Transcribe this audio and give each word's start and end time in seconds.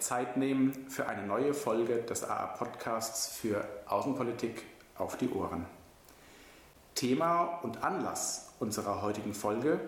Zeit 0.00 0.36
nehmen 0.36 0.86
für 0.88 1.06
eine 1.08 1.26
neue 1.26 1.54
Folge 1.54 2.02
des 2.02 2.24
AA-Podcasts 2.24 3.36
für 3.36 3.66
Außenpolitik 3.86 4.64
auf 4.96 5.16
die 5.16 5.30
Ohren. 5.30 5.66
Thema 6.94 7.60
und 7.62 7.82
Anlass 7.82 8.54
unserer 8.58 9.00
heutigen 9.02 9.32
Folge 9.32 9.80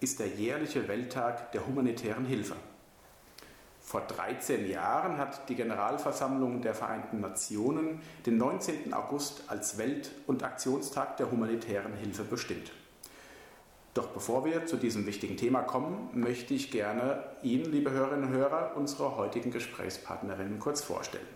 ist 0.00 0.20
der 0.20 0.28
jährliche 0.28 0.86
Welttag 0.88 1.52
der 1.52 1.66
humanitären 1.66 2.24
Hilfe. 2.24 2.54
Vor 3.80 4.00
13 4.00 4.68
Jahren 4.68 5.18
hat 5.18 5.48
die 5.48 5.54
Generalversammlung 5.54 6.62
der 6.62 6.74
Vereinten 6.74 7.20
Nationen 7.20 8.00
den 8.24 8.38
19. 8.38 8.94
August 8.94 9.44
als 9.48 9.76
Welt- 9.76 10.10
und 10.26 10.42
Aktionstag 10.42 11.18
der 11.18 11.30
humanitären 11.30 11.92
Hilfe 11.94 12.24
bestimmt. 12.24 12.72
Doch 13.94 14.08
bevor 14.08 14.44
wir 14.44 14.66
zu 14.66 14.76
diesem 14.76 15.06
wichtigen 15.06 15.36
Thema 15.36 15.62
kommen, 15.62 16.08
möchte 16.14 16.52
ich 16.52 16.72
gerne 16.72 17.22
Ihnen, 17.44 17.70
liebe 17.70 17.92
Hörerinnen 17.92 18.24
und 18.24 18.32
Hörer, 18.32 18.72
unsere 18.74 19.16
heutigen 19.16 19.52
Gesprächspartnerinnen 19.52 20.58
kurz 20.58 20.80
vorstellen. 20.82 21.26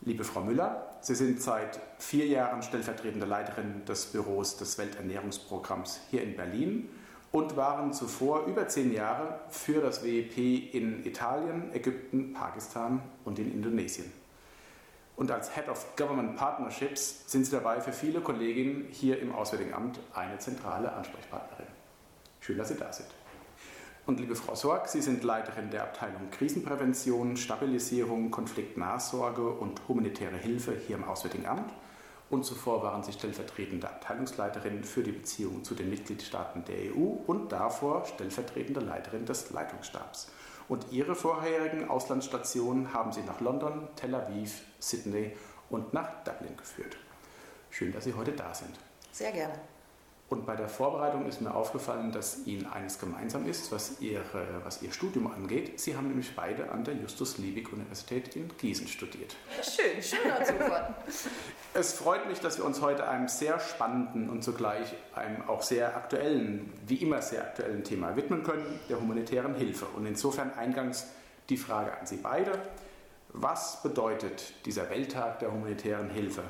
Liebe 0.00 0.24
Frau 0.24 0.40
Müller, 0.40 0.98
Sie 1.00 1.14
sind 1.14 1.40
seit 1.40 1.80
vier 1.98 2.26
Jahren 2.26 2.62
stellvertretende 2.64 3.26
Leiterin 3.26 3.84
des 3.84 4.06
Büros 4.06 4.56
des 4.56 4.76
Welternährungsprogramms 4.76 6.00
hier 6.10 6.24
in 6.24 6.34
Berlin 6.34 6.88
und 7.30 7.56
waren 7.56 7.92
zuvor 7.92 8.46
über 8.46 8.66
zehn 8.66 8.92
Jahre 8.92 9.38
für 9.50 9.80
das 9.80 10.02
WEP 10.02 10.36
in 10.74 11.06
Italien, 11.06 11.72
Ägypten, 11.72 12.32
Pakistan 12.32 13.00
und 13.24 13.38
in 13.38 13.52
Indonesien. 13.52 14.23
Und 15.16 15.30
als 15.30 15.54
Head 15.54 15.68
of 15.68 15.94
Government 15.96 16.36
Partnerships 16.36 17.30
sind 17.30 17.44
Sie 17.44 17.52
dabei 17.52 17.80
für 17.80 17.92
viele 17.92 18.20
Kolleginnen 18.20 18.88
hier 18.90 19.20
im 19.20 19.32
Auswärtigen 19.32 19.72
Amt 19.72 20.00
eine 20.12 20.38
zentrale 20.38 20.92
Ansprechpartnerin. 20.92 21.66
Schön, 22.40 22.58
dass 22.58 22.68
Sie 22.68 22.76
da 22.76 22.92
sind. 22.92 23.08
Und 24.06 24.20
liebe 24.20 24.34
Frau 24.34 24.54
Sorg, 24.54 24.88
Sie 24.88 25.00
sind 25.00 25.22
Leiterin 25.22 25.70
der 25.70 25.84
Abteilung 25.84 26.30
Krisenprävention, 26.30 27.36
Stabilisierung, 27.36 28.30
Konfliktnachsorge 28.30 29.48
und 29.48 29.80
humanitäre 29.88 30.36
Hilfe 30.36 30.76
hier 30.76 30.96
im 30.96 31.04
Auswärtigen 31.04 31.46
Amt. 31.46 31.72
Und 32.28 32.44
zuvor 32.44 32.82
waren 32.82 33.02
Sie 33.04 33.12
stellvertretende 33.12 33.88
Abteilungsleiterin 33.88 34.82
für 34.82 35.02
die 35.02 35.12
Beziehungen 35.12 35.62
zu 35.62 35.74
den 35.74 35.90
Mitgliedstaaten 35.90 36.64
der 36.64 36.94
EU 36.94 37.16
und 37.26 37.52
davor 37.52 38.04
stellvertretende 38.04 38.80
Leiterin 38.80 39.24
des 39.24 39.50
Leitungsstabs. 39.50 40.30
Und 40.68 40.92
Ihre 40.92 41.14
vorherigen 41.14 41.88
Auslandsstationen 41.88 42.92
haben 42.94 43.12
Sie 43.12 43.22
nach 43.22 43.40
London, 43.40 43.88
Tel 43.96 44.14
Aviv, 44.14 44.62
Sydney 44.78 45.36
und 45.70 45.92
nach 45.92 46.24
Dublin 46.24 46.56
geführt. 46.56 46.96
Schön, 47.70 47.92
dass 47.92 48.04
Sie 48.04 48.14
heute 48.14 48.32
da 48.32 48.54
sind. 48.54 48.74
Sehr 49.12 49.32
gerne. 49.32 49.54
Und 50.30 50.46
bei 50.46 50.56
der 50.56 50.68
Vorbereitung 50.68 51.26
ist 51.26 51.42
mir 51.42 51.54
aufgefallen, 51.54 52.10
dass 52.10 52.46
Ihnen 52.46 52.66
eines 52.66 52.98
gemeinsam 52.98 53.46
ist, 53.46 53.70
was, 53.72 54.00
Ihre, 54.00 54.46
was 54.64 54.80
Ihr 54.80 54.90
Studium 54.90 55.30
angeht. 55.30 55.78
Sie 55.78 55.96
haben 55.96 56.08
nämlich 56.08 56.34
beide 56.34 56.70
an 56.70 56.82
der 56.82 56.94
Justus-Liebig-Universität 56.94 58.34
in 58.34 58.48
Gießen 58.56 58.88
studiert. 58.88 59.36
Schön, 59.62 60.02
schöner 60.02 60.42
Zufall. 60.42 60.94
Es 61.74 61.92
freut 61.92 62.26
mich, 62.26 62.40
dass 62.40 62.56
wir 62.56 62.64
uns 62.64 62.80
heute 62.80 63.06
einem 63.06 63.28
sehr 63.28 63.60
spannenden 63.60 64.30
und 64.30 64.42
zugleich 64.42 64.94
einem 65.14 65.46
auch 65.46 65.62
sehr 65.62 65.94
aktuellen, 65.94 66.72
wie 66.86 66.96
immer 66.96 67.20
sehr 67.20 67.42
aktuellen 67.42 67.84
Thema 67.84 68.16
widmen 68.16 68.44
können, 68.44 68.80
der 68.88 69.00
humanitären 69.00 69.54
Hilfe. 69.54 69.86
Und 69.94 70.06
insofern 70.06 70.54
eingangs 70.54 71.06
die 71.50 71.58
Frage 71.58 71.96
an 71.98 72.06
Sie 72.06 72.16
beide. 72.16 72.52
Was 73.28 73.82
bedeutet 73.82 74.54
dieser 74.64 74.88
Welttag 74.88 75.40
der 75.40 75.52
humanitären 75.52 76.08
Hilfe 76.08 76.44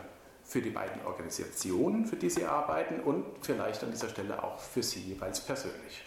für 0.44 0.60
die 0.60 0.70
beiden 0.70 1.04
Organisationen, 1.04 2.06
für 2.06 2.16
die 2.16 2.30
Sie 2.30 2.44
arbeiten 2.44 3.00
und 3.00 3.24
vielleicht 3.42 3.82
an 3.82 3.90
dieser 3.90 4.08
Stelle 4.08 4.42
auch 4.42 4.58
für 4.58 4.82
Sie 4.82 5.00
jeweils 5.00 5.40
persönlich. 5.40 6.04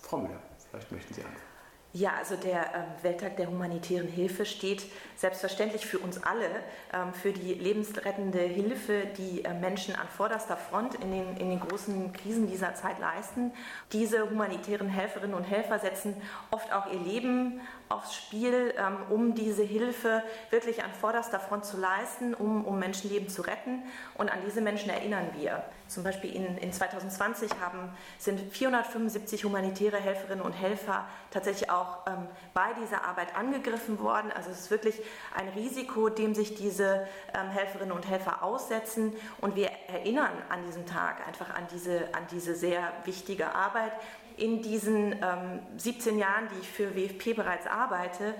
Frau 0.00 0.18
Müller, 0.18 0.40
vielleicht 0.70 0.92
möchten 0.92 1.14
Sie 1.14 1.22
anfangen. 1.22 1.54
Ja, 1.96 2.14
also 2.18 2.34
der 2.34 2.74
ähm, 2.74 2.84
Welttag 3.02 3.36
der 3.36 3.46
humanitären 3.46 4.08
Hilfe 4.08 4.44
steht 4.44 4.84
selbstverständlich 5.14 5.86
für 5.86 6.00
uns 6.00 6.20
alle, 6.24 6.46
ähm, 6.92 7.14
für 7.14 7.30
die 7.30 7.54
lebensrettende 7.54 8.40
Hilfe, 8.40 9.06
die 9.16 9.44
äh, 9.44 9.54
Menschen 9.54 9.94
an 9.94 10.08
vorderster 10.08 10.56
Front 10.56 10.96
in 10.96 11.12
den, 11.12 11.36
in 11.36 11.50
den 11.50 11.60
großen 11.60 12.12
Krisen 12.12 12.48
dieser 12.48 12.74
Zeit 12.74 12.98
leisten. 12.98 13.52
Diese 13.92 14.28
humanitären 14.28 14.88
Helferinnen 14.88 15.36
und 15.36 15.44
Helfer 15.44 15.78
setzen 15.78 16.16
oft 16.50 16.72
auch 16.72 16.92
ihr 16.92 16.98
Leben 16.98 17.60
aufs 17.88 18.14
Spiel, 18.14 18.74
ähm, 18.76 18.96
um 19.10 19.34
diese 19.34 19.62
Hilfe 19.62 20.22
wirklich 20.50 20.82
an 20.82 20.92
vorderster 20.92 21.40
Front 21.40 21.64
zu 21.64 21.76
leisten, 21.76 22.34
um, 22.34 22.64
um 22.64 22.78
Menschenleben 22.78 23.28
zu 23.28 23.42
retten. 23.42 23.82
Und 24.14 24.30
an 24.30 24.38
diese 24.46 24.60
Menschen 24.60 24.90
erinnern 24.90 25.28
wir. 25.36 25.64
Zum 25.86 26.02
Beispiel 26.02 26.34
in, 26.34 26.56
in 26.58 26.72
2020 26.72 27.50
haben, 27.60 27.90
sind 28.18 28.40
475 28.40 29.44
humanitäre 29.44 29.98
Helferinnen 29.98 30.44
und 30.44 30.52
Helfer 30.52 31.06
tatsächlich 31.30 31.70
auch 31.70 32.06
ähm, 32.06 32.26
bei 32.54 32.72
dieser 32.80 33.04
Arbeit 33.04 33.36
angegriffen 33.36 34.00
worden. 34.00 34.32
Also 34.34 34.50
es 34.50 34.60
ist 34.60 34.70
wirklich 34.70 35.00
ein 35.36 35.48
Risiko, 35.50 36.08
dem 36.08 36.34
sich 36.34 36.54
diese 36.54 37.06
ähm, 37.34 37.50
Helferinnen 37.50 37.92
und 37.92 38.08
Helfer 38.08 38.42
aussetzen. 38.42 39.12
Und 39.40 39.56
wir 39.56 39.70
erinnern 39.88 40.32
an 40.48 40.64
diesem 40.64 40.86
Tag 40.86 41.26
einfach 41.26 41.54
an 41.54 41.66
diese, 41.70 42.08
an 42.14 42.26
diese 42.30 42.54
sehr 42.54 42.92
wichtige 43.04 43.54
Arbeit. 43.54 43.92
In 44.36 44.62
diesen 44.62 45.12
ähm, 45.12 45.60
17 45.76 46.18
Jahren, 46.18 46.48
die 46.54 46.60
ich 46.60 46.68
für 46.68 46.96
WFP 46.96 47.34
bereits 47.34 47.66
arbeite, 47.66 48.34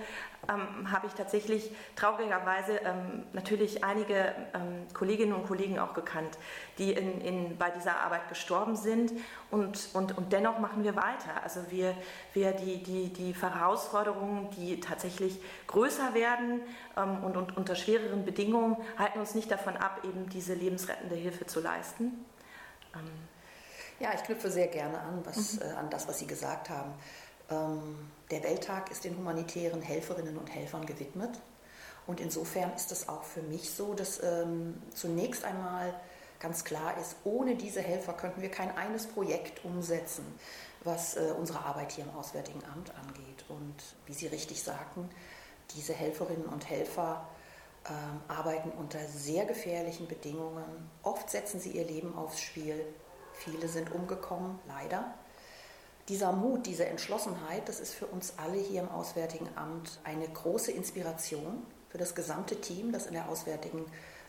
ähm, 0.49 0.91
habe 0.91 1.07
ich 1.07 1.13
tatsächlich 1.13 1.71
traurigerweise 1.95 2.77
ähm, 2.83 3.23
natürlich 3.33 3.83
einige 3.83 4.35
ähm, 4.53 4.85
Kolleginnen 4.93 5.33
und 5.33 5.47
Kollegen 5.47 5.79
auch 5.79 5.93
gekannt, 5.93 6.37
die 6.77 6.91
in, 6.91 7.21
in, 7.21 7.57
bei 7.57 7.69
dieser 7.71 8.01
Arbeit 8.01 8.27
gestorben 8.29 8.75
sind. 8.75 9.13
Und, 9.51 9.89
und, 9.93 10.17
und 10.17 10.33
dennoch 10.33 10.59
machen 10.59 10.83
wir 10.83 10.95
weiter. 10.95 11.41
Also 11.43 11.61
wir, 11.69 11.95
wir 12.33 12.51
die, 12.51 12.83
die, 12.83 13.13
die 13.13 13.33
Herausforderungen, 13.33 14.49
die 14.51 14.79
tatsächlich 14.79 15.39
größer 15.67 16.13
werden 16.13 16.61
ähm, 16.97 17.23
und, 17.23 17.37
und 17.37 17.57
unter 17.57 17.75
schwereren 17.75 18.25
Bedingungen, 18.25 18.77
halten 18.97 19.19
uns 19.19 19.35
nicht 19.35 19.49
davon 19.49 19.77
ab, 19.77 20.01
eben 20.03 20.29
diese 20.29 20.53
lebensrettende 20.53 21.15
Hilfe 21.15 21.45
zu 21.45 21.61
leisten. 21.61 22.25
Ja, 23.99 24.13
ich 24.13 24.23
knüpfe 24.23 24.51
sehr 24.51 24.67
gerne 24.67 24.99
an, 24.99 25.21
was, 25.25 25.53
mhm. 25.53 25.61
äh, 25.61 25.71
an 25.73 25.89
das, 25.89 26.07
was 26.07 26.19
Sie 26.19 26.27
gesagt 26.27 26.69
haben. 26.69 26.93
Ähm, 27.49 28.11
der 28.31 28.43
Welttag 28.43 28.91
ist 28.91 29.03
den 29.03 29.17
humanitären 29.17 29.81
Helferinnen 29.81 30.37
und 30.37 30.47
Helfern 30.47 30.85
gewidmet. 30.85 31.39
Und 32.07 32.19
insofern 32.19 32.73
ist 32.73 32.91
es 32.91 33.09
auch 33.09 33.23
für 33.23 33.41
mich 33.41 33.71
so, 33.71 33.93
dass 33.93 34.21
ähm, 34.21 34.81
zunächst 34.93 35.43
einmal 35.43 35.93
ganz 36.39 36.63
klar 36.63 36.95
ist, 36.99 37.15
ohne 37.23 37.55
diese 37.55 37.81
Helfer 37.81 38.13
könnten 38.13 38.41
wir 38.41 38.51
kein 38.51 38.75
eines 38.77 39.07
Projekt 39.07 39.63
umsetzen, 39.65 40.25
was 40.83 41.15
äh, 41.15 41.33
unsere 41.37 41.59
Arbeit 41.59 41.93
hier 41.93 42.03
im 42.03 42.15
Auswärtigen 42.15 42.63
Amt 42.65 42.91
angeht. 42.95 43.45
Und 43.49 43.75
wie 44.05 44.13
Sie 44.13 44.27
richtig 44.27 44.61
sagten, 44.61 45.09
diese 45.75 45.93
Helferinnen 45.93 46.45
und 46.45 46.69
Helfer 46.69 47.27
ähm, 47.89 48.21
arbeiten 48.27 48.69
unter 48.71 48.99
sehr 49.07 49.45
gefährlichen 49.45 50.07
Bedingungen. 50.07 50.89
Oft 51.03 51.29
setzen 51.29 51.59
sie 51.59 51.71
ihr 51.71 51.85
Leben 51.85 52.15
aufs 52.15 52.41
Spiel. 52.41 52.83
Viele 53.37 53.67
sind 53.67 53.91
umgekommen, 53.91 54.59
leider. 54.67 55.13
Dieser 56.07 56.31
Mut, 56.31 56.67
diese 56.67 56.85
Entschlossenheit, 56.85 57.67
das 57.67 57.79
ist 57.79 57.93
für 57.93 58.05
uns 58.05 58.35
alle 58.37 58.57
hier 58.57 58.81
im 58.81 58.89
Auswärtigen 58.89 59.49
Amt 59.55 59.99
eine 60.03 60.27
große 60.27 60.71
Inspiration 60.71 61.65
für 61.89 61.97
das 61.97 62.13
gesamte 62.13 62.61
Team, 62.61 62.91
das 62.91 63.07
in 63.07 63.13
der 63.13 63.27
Auswärtigen, 63.27 63.85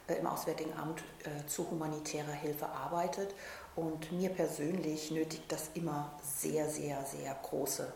äh, 0.08 0.14
im 0.14 0.26
Auswärtigen 0.26 0.72
Amt 0.72 1.00
äh, 1.24 1.46
zu 1.46 1.70
humanitärer 1.70 2.32
Hilfe 2.32 2.66
arbeitet. 2.66 3.34
Und 3.74 4.10
mir 4.10 4.30
persönlich 4.30 5.10
nötigt 5.10 5.52
das 5.52 5.68
immer 5.74 6.12
sehr, 6.22 6.70
sehr, 6.70 7.04
sehr 7.04 7.34
große 7.42 7.92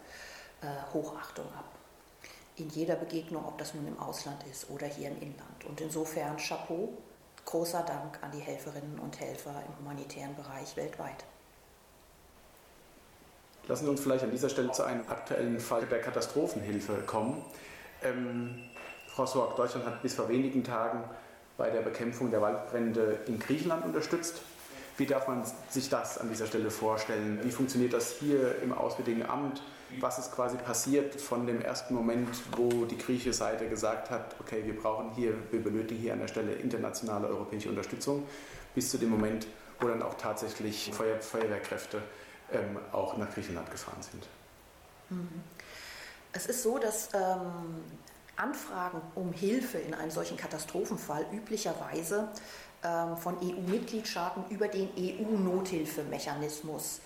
äh, 0.60 0.92
Hochachtung 0.92 1.46
ab. 1.46 1.64
In 2.56 2.68
jeder 2.68 2.96
Begegnung, 2.96 3.46
ob 3.46 3.56
das 3.56 3.72
nun 3.72 3.86
im 3.88 3.98
Ausland 3.98 4.44
ist 4.50 4.68
oder 4.68 4.86
hier 4.86 5.08
im 5.08 5.22
Inland. 5.22 5.64
Und 5.66 5.80
insofern 5.80 6.36
Chapeau, 6.36 6.92
großer 7.44 7.82
Dank 7.82 8.18
an 8.22 8.30
die 8.32 8.40
Helferinnen 8.40 8.98
und 8.98 9.18
Helfer 9.20 9.62
im 9.66 9.78
humanitären 9.78 10.34
Bereich 10.34 10.76
weltweit. 10.76 11.24
Lassen 13.68 13.84
Sie 13.84 13.90
uns 13.90 14.00
vielleicht 14.00 14.24
an 14.24 14.30
dieser 14.30 14.48
Stelle 14.48 14.72
zu 14.72 14.82
einem 14.82 15.04
aktuellen 15.08 15.60
Fall 15.60 15.86
der 15.86 16.00
Katastrophenhilfe 16.00 16.94
kommen. 17.06 17.44
Ähm, 18.02 18.58
Frau 19.06 19.26
Sorg, 19.26 19.56
Deutschland 19.56 19.86
hat 19.86 20.02
bis 20.02 20.14
vor 20.14 20.28
wenigen 20.28 20.64
Tagen 20.64 21.04
bei 21.56 21.70
der 21.70 21.82
Bekämpfung 21.82 22.30
der 22.30 22.40
Waldbrände 22.40 23.18
in 23.26 23.38
Griechenland 23.38 23.84
unterstützt. 23.84 24.42
Wie 24.96 25.06
darf 25.06 25.28
man 25.28 25.44
sich 25.68 25.88
das 25.88 26.18
an 26.18 26.28
dieser 26.28 26.46
Stelle 26.46 26.70
vorstellen? 26.70 27.40
Wie 27.42 27.50
funktioniert 27.50 27.92
das 27.92 28.12
hier 28.12 28.60
im 28.62 28.72
Auswärtigen 28.72 29.24
Amt? 29.24 29.62
Was 29.98 30.18
ist 30.18 30.32
quasi 30.32 30.56
passiert 30.56 31.20
von 31.20 31.46
dem 31.46 31.60
ersten 31.60 31.94
Moment, 31.94 32.28
wo 32.56 32.84
die 32.84 32.96
griechische 32.96 33.32
Seite 33.32 33.68
gesagt 33.68 34.10
hat, 34.10 34.36
okay, 34.38 34.62
wir 34.64 34.76
brauchen 34.76 35.10
hier, 35.14 35.34
wir 35.50 35.62
benötigen 35.62 36.00
hier 36.00 36.12
an 36.12 36.20
der 36.20 36.28
Stelle 36.28 36.52
internationale 36.52 37.26
europäische 37.26 37.68
Unterstützung, 37.68 38.24
bis 38.74 38.90
zu 38.90 38.98
dem 38.98 39.10
Moment, 39.10 39.46
wo 39.80 39.88
dann 39.88 40.02
auch 40.02 40.14
tatsächlich 40.14 40.92
Feuer, 40.92 41.20
Feuerwehrkräfte 41.20 42.02
ähm, 42.52 42.78
auch 42.92 43.16
nach 43.16 43.32
Griechenland 43.34 43.70
gefahren 43.70 44.02
sind. 44.02 44.28
Mhm. 45.10 45.42
Es 46.32 46.46
ist 46.46 46.62
so, 46.62 46.78
dass 46.78 47.08
ähm, 47.12 47.82
Anfragen 48.36 49.00
um 49.14 49.32
Hilfe 49.32 49.78
in 49.78 49.94
einem 49.94 50.10
solchen 50.10 50.36
Katastrophenfall 50.36 51.24
üblicherweise 51.32 52.28
ähm, 52.84 53.16
von 53.16 53.36
EU-Mitgliedstaaten 53.38 54.44
über 54.48 54.68
den 54.68 54.90
EU-Nothilfemechanismus 54.96 57.00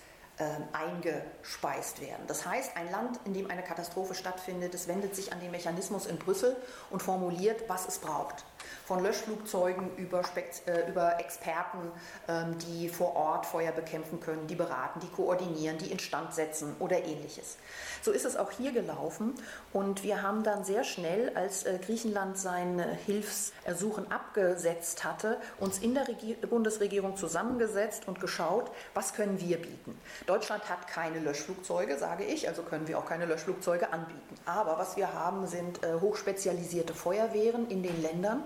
eingespeist 0.73 2.01
werden. 2.01 2.23
Das 2.27 2.45
heißt, 2.45 2.75
ein 2.75 2.91
Land, 2.91 3.19
in 3.25 3.33
dem 3.33 3.49
eine 3.49 3.63
Katastrophe 3.63 4.15
stattfindet, 4.15 4.73
das 4.73 4.87
wendet 4.87 5.15
sich 5.15 5.31
an 5.31 5.39
den 5.39 5.51
Mechanismus 5.51 6.05
in 6.05 6.17
Brüssel 6.17 6.55
und 6.89 7.01
formuliert, 7.01 7.63
was 7.67 7.87
es 7.87 7.99
braucht 7.99 8.43
von 8.85 9.03
Löschflugzeugen 9.03 9.95
über, 9.97 10.21
äh, 10.65 10.89
über 10.89 11.19
Experten, 11.19 11.91
ähm, 12.27 12.57
die 12.59 12.89
vor 12.89 13.15
Ort 13.15 13.45
Feuer 13.45 13.71
bekämpfen 13.71 14.19
können, 14.19 14.47
die 14.47 14.55
beraten, 14.55 14.99
die 14.99 15.07
koordinieren, 15.07 15.77
die 15.77 15.91
instand 15.91 16.33
setzen 16.33 16.75
oder 16.79 17.03
ähnliches. 17.03 17.57
So 18.01 18.11
ist 18.11 18.25
es 18.25 18.37
auch 18.37 18.51
hier 18.51 18.71
gelaufen 18.71 19.33
und 19.73 20.03
wir 20.03 20.21
haben 20.21 20.43
dann 20.43 20.63
sehr 20.63 20.83
schnell, 20.83 21.31
als 21.35 21.63
äh, 21.63 21.79
Griechenland 21.83 22.37
sein 22.37 22.79
Hilfsersuchen 23.05 24.11
abgesetzt 24.11 25.03
hatte, 25.03 25.37
uns 25.59 25.79
in 25.79 25.93
der 25.93 26.07
Regier 26.07 26.35
Bundesregierung 26.35 27.15
zusammengesetzt 27.17 28.07
und 28.07 28.19
geschaut, 28.19 28.71
was 28.93 29.13
können 29.13 29.39
wir 29.39 29.57
bieten. 29.57 29.97
Deutschland 30.25 30.69
hat 30.69 30.87
keine 30.87 31.19
Löschflugzeuge, 31.19 31.97
sage 31.97 32.23
ich, 32.23 32.47
also 32.47 32.63
können 32.63 32.87
wir 32.87 32.97
auch 32.97 33.05
keine 33.05 33.25
Löschflugzeuge 33.25 33.91
anbieten. 33.91 34.35
Aber 34.45 34.77
was 34.77 34.95
wir 34.97 35.13
haben, 35.13 35.47
sind 35.47 35.83
äh, 35.83 35.95
hochspezialisierte 35.99 36.93
Feuerwehren 36.93 37.69
in 37.69 37.83
den 37.83 38.01
Ländern 38.01 38.43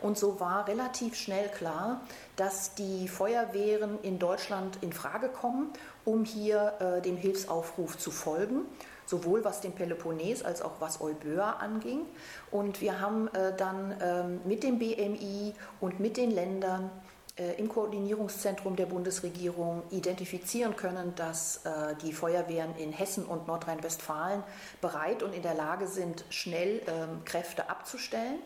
und 0.00 0.18
so 0.18 0.40
war 0.40 0.66
relativ 0.68 1.14
schnell 1.14 1.48
klar, 1.48 2.00
dass 2.36 2.74
die 2.74 3.08
Feuerwehren 3.08 3.98
in 4.02 4.18
Deutschland 4.18 4.78
in 4.80 4.92
Frage 4.92 5.28
kommen, 5.28 5.72
um 6.04 6.24
hier 6.24 6.74
äh, 6.80 7.02
dem 7.02 7.16
Hilfsaufruf 7.16 7.98
zu 7.98 8.10
folgen 8.10 8.66
sowohl 9.10 9.44
was 9.44 9.60
den 9.60 9.72
Peloponnes 9.72 10.44
als 10.44 10.62
auch 10.62 10.74
was 10.78 11.00
Euböa 11.00 11.54
anging. 11.54 12.06
Und 12.52 12.80
wir 12.80 13.00
haben 13.00 13.26
äh, 13.34 13.54
dann 13.56 13.96
ähm, 14.00 14.40
mit 14.44 14.62
dem 14.62 14.78
BMI 14.78 15.52
und 15.80 15.98
mit 15.98 16.16
den 16.16 16.30
Ländern 16.30 16.90
äh, 17.36 17.58
im 17.58 17.68
Koordinierungszentrum 17.68 18.76
der 18.76 18.86
Bundesregierung 18.86 19.82
identifizieren 19.90 20.76
können, 20.76 21.14
dass 21.16 21.64
äh, 21.64 21.96
die 22.02 22.12
Feuerwehren 22.12 22.76
in 22.76 22.92
Hessen 22.92 23.24
und 23.24 23.46
Nordrhein-Westfalen 23.46 24.42
bereit 24.80 25.22
und 25.22 25.34
in 25.34 25.42
der 25.42 25.54
Lage 25.54 25.86
sind, 25.86 26.24
schnell 26.30 26.80
ähm, 26.86 27.24
Kräfte 27.24 27.68
abzustellen. 27.68 28.38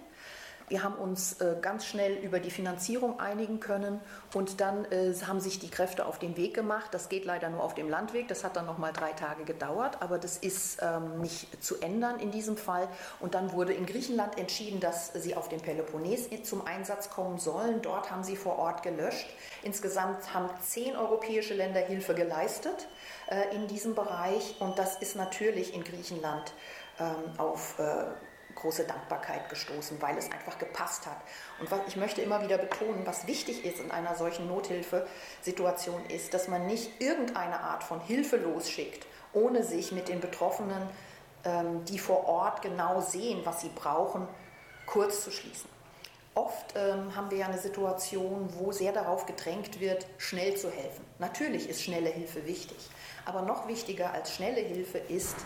Wir 0.69 0.83
haben 0.83 0.95
uns 0.95 1.41
äh, 1.41 1.57
ganz 1.61 1.85
schnell 1.85 2.15
über 2.15 2.41
die 2.41 2.51
Finanzierung 2.51 3.21
einigen 3.21 3.61
können 3.61 4.01
und 4.33 4.61
dann 4.61 4.87
äh, 4.87 5.13
haben 5.27 5.41
sich 5.41 5.59
die 5.59 5.69
Kräfte 5.69 6.07
auf 6.07 6.19
den 6.19 6.37
Weg 6.39 6.55
gemacht. 6.55 6.89
Das 6.93 7.11
geht 7.11 7.27
leider 7.27 7.51
nur 7.51 7.63
auf 7.63 7.75
dem 7.75 7.91
Landweg. 7.91 8.29
Das 8.29 8.45
hat 8.45 8.57
dann 8.57 8.65
noch 8.65 8.79
mal 8.79 8.93
drei 8.93 9.13
Tage 9.13 9.45
gedauert, 9.45 9.99
aber 10.01 10.19
das 10.19 10.39
ist 10.39 10.79
ähm, 10.81 11.21
nicht 11.21 11.63
zu 11.63 11.81
ändern 11.81 12.19
in 12.19 12.31
diesem 12.31 12.57
Fall. 12.57 12.89
Und 13.21 13.35
dann 13.35 13.53
wurde 13.53 13.75
in 13.75 13.85
Griechenland 13.85 14.39
entschieden, 14.39 14.81
dass 14.81 15.13
sie 15.13 15.37
auf 15.37 15.49
dem 15.49 15.61
Peloponnes 15.61 16.29
zum 16.45 16.67
Einsatz 16.67 17.11
kommen 17.11 17.39
sollen. 17.39 17.83
Dort 17.83 18.11
haben 18.11 18.25
sie 18.25 18.37
vor 18.37 18.59
Ort 18.59 18.83
gelöscht. 18.83 19.27
Insgesamt 19.63 20.33
haben 20.33 20.49
zehn 20.63 20.97
europäische 20.97 21.55
Länder 21.55 21.81
Hilfe 21.81 22.15
geleistet 22.15 22.89
äh, 23.29 23.55
in 23.55 23.67
diesem 23.69 23.95
Bereich 23.95 24.57
und 24.61 24.79
das 24.79 24.97
ist 24.97 25.15
natürlich 25.15 25.75
in 25.75 25.85
Griechenland 25.85 26.53
ähm, 26.99 27.39
auf 27.39 27.79
große 28.55 28.85
Dankbarkeit 28.85 29.49
gestoßen, 29.49 30.01
weil 30.01 30.17
es 30.17 30.31
einfach 30.31 30.59
gepasst 30.59 31.07
hat. 31.07 31.19
Und 31.61 31.69
ich 31.87 31.97
möchte 31.97 32.23
immer 32.23 32.43
wieder 32.43 32.59
betonen, 32.59 33.07
was 33.07 33.27
wichtig 33.27 33.65
ist 33.65 33.81
in 33.81 33.91
einer 33.91 34.15
solchen 34.15 34.49
Nothilfesituation 34.49 36.07
ist, 36.07 36.35
dass 36.35 36.49
man 36.49 36.67
nicht 36.67 37.01
irgendeine 37.01 37.61
Art 37.61 37.85
von 37.85 38.01
Hilfe 38.01 38.37
losschickt, 38.37 39.07
ohne 39.33 39.65
sich 39.65 39.93
mit 39.93 40.09
den 40.09 40.21
Betroffenen, 40.21 40.89
ähm, 41.45 41.85
die 41.85 41.99
vor 41.99 42.27
Ort 42.27 42.63
genau 42.63 43.01
sehen, 43.01 43.41
was 43.45 43.61
sie 43.61 43.71
brauchen, 43.75 44.29
kurz 44.87 45.25
zu 45.25 45.31
schließen. 45.31 45.69
Oft 46.35 46.75
ähm, 46.75 47.15
haben 47.15 47.31
wir 47.31 47.39
ja 47.39 47.47
eine 47.47 47.59
Situation, 47.59 48.49
wo 48.59 48.73
sehr 48.73 48.93
darauf 48.93 49.25
gedrängt 49.27 49.79
wird, 49.79 50.07
schnell 50.19 50.57
zu 50.57 50.69
helfen. 50.69 51.05
Natürlich 51.21 51.69
ist 51.69 51.83
schnelle 51.83 52.11
Hilfe 52.11 52.45
wichtig, 52.45 52.77
aber 53.25 53.43
noch 53.43 53.69
wichtiger 53.69 54.13
als 54.13 54.35
schnelle 54.35 54.61
Hilfe 54.61 54.99
ist 54.99 55.37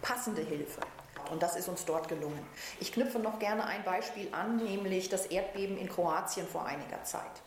passende 0.00 0.40
Hilfe. 0.40 0.80
Und 1.30 1.42
das 1.42 1.56
ist 1.56 1.68
uns 1.68 1.84
dort 1.84 2.08
gelungen. 2.08 2.44
Ich 2.80 2.92
knüpfe 2.92 3.18
noch 3.18 3.38
gerne 3.38 3.64
ein 3.64 3.84
Beispiel 3.84 4.28
an, 4.32 4.56
nämlich 4.56 5.08
das 5.08 5.26
Erdbeben 5.26 5.76
in 5.76 5.88
Kroatien 5.88 6.46
vor 6.46 6.64
einiger 6.66 7.02
Zeit. 7.04 7.42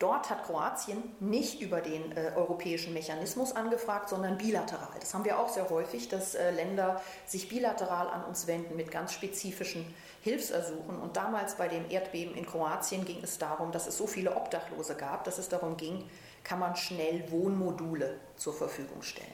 Dort 0.00 0.30
hat 0.30 0.46
Kroatien 0.46 1.14
nicht 1.20 1.60
über 1.60 1.82
den 1.82 2.16
äh, 2.16 2.32
europäischen 2.34 2.94
Mechanismus 2.94 3.52
angefragt, 3.54 4.08
sondern 4.08 4.38
bilateral. 4.38 4.88
Das 4.98 5.12
haben 5.12 5.26
wir 5.26 5.38
auch 5.38 5.50
sehr 5.50 5.68
häufig, 5.68 6.08
dass 6.08 6.34
äh, 6.34 6.52
Länder 6.52 7.02
sich 7.26 7.50
bilateral 7.50 8.08
an 8.08 8.24
uns 8.24 8.46
wenden 8.46 8.76
mit 8.76 8.90
ganz 8.90 9.12
spezifischen 9.12 9.84
Hilfsersuchen. 10.22 10.98
Und 10.98 11.18
damals 11.18 11.56
bei 11.56 11.68
dem 11.68 11.90
Erdbeben 11.90 12.34
in 12.34 12.46
Kroatien 12.46 13.04
ging 13.04 13.22
es 13.22 13.36
darum, 13.36 13.72
dass 13.72 13.86
es 13.86 13.98
so 13.98 14.06
viele 14.06 14.34
Obdachlose 14.34 14.94
gab, 14.94 15.24
dass 15.24 15.36
es 15.36 15.50
darum 15.50 15.76
ging, 15.76 16.08
kann 16.44 16.60
man 16.60 16.76
schnell 16.76 17.30
Wohnmodule 17.30 18.18
zur 18.36 18.54
Verfügung 18.54 19.02
stellen. 19.02 19.28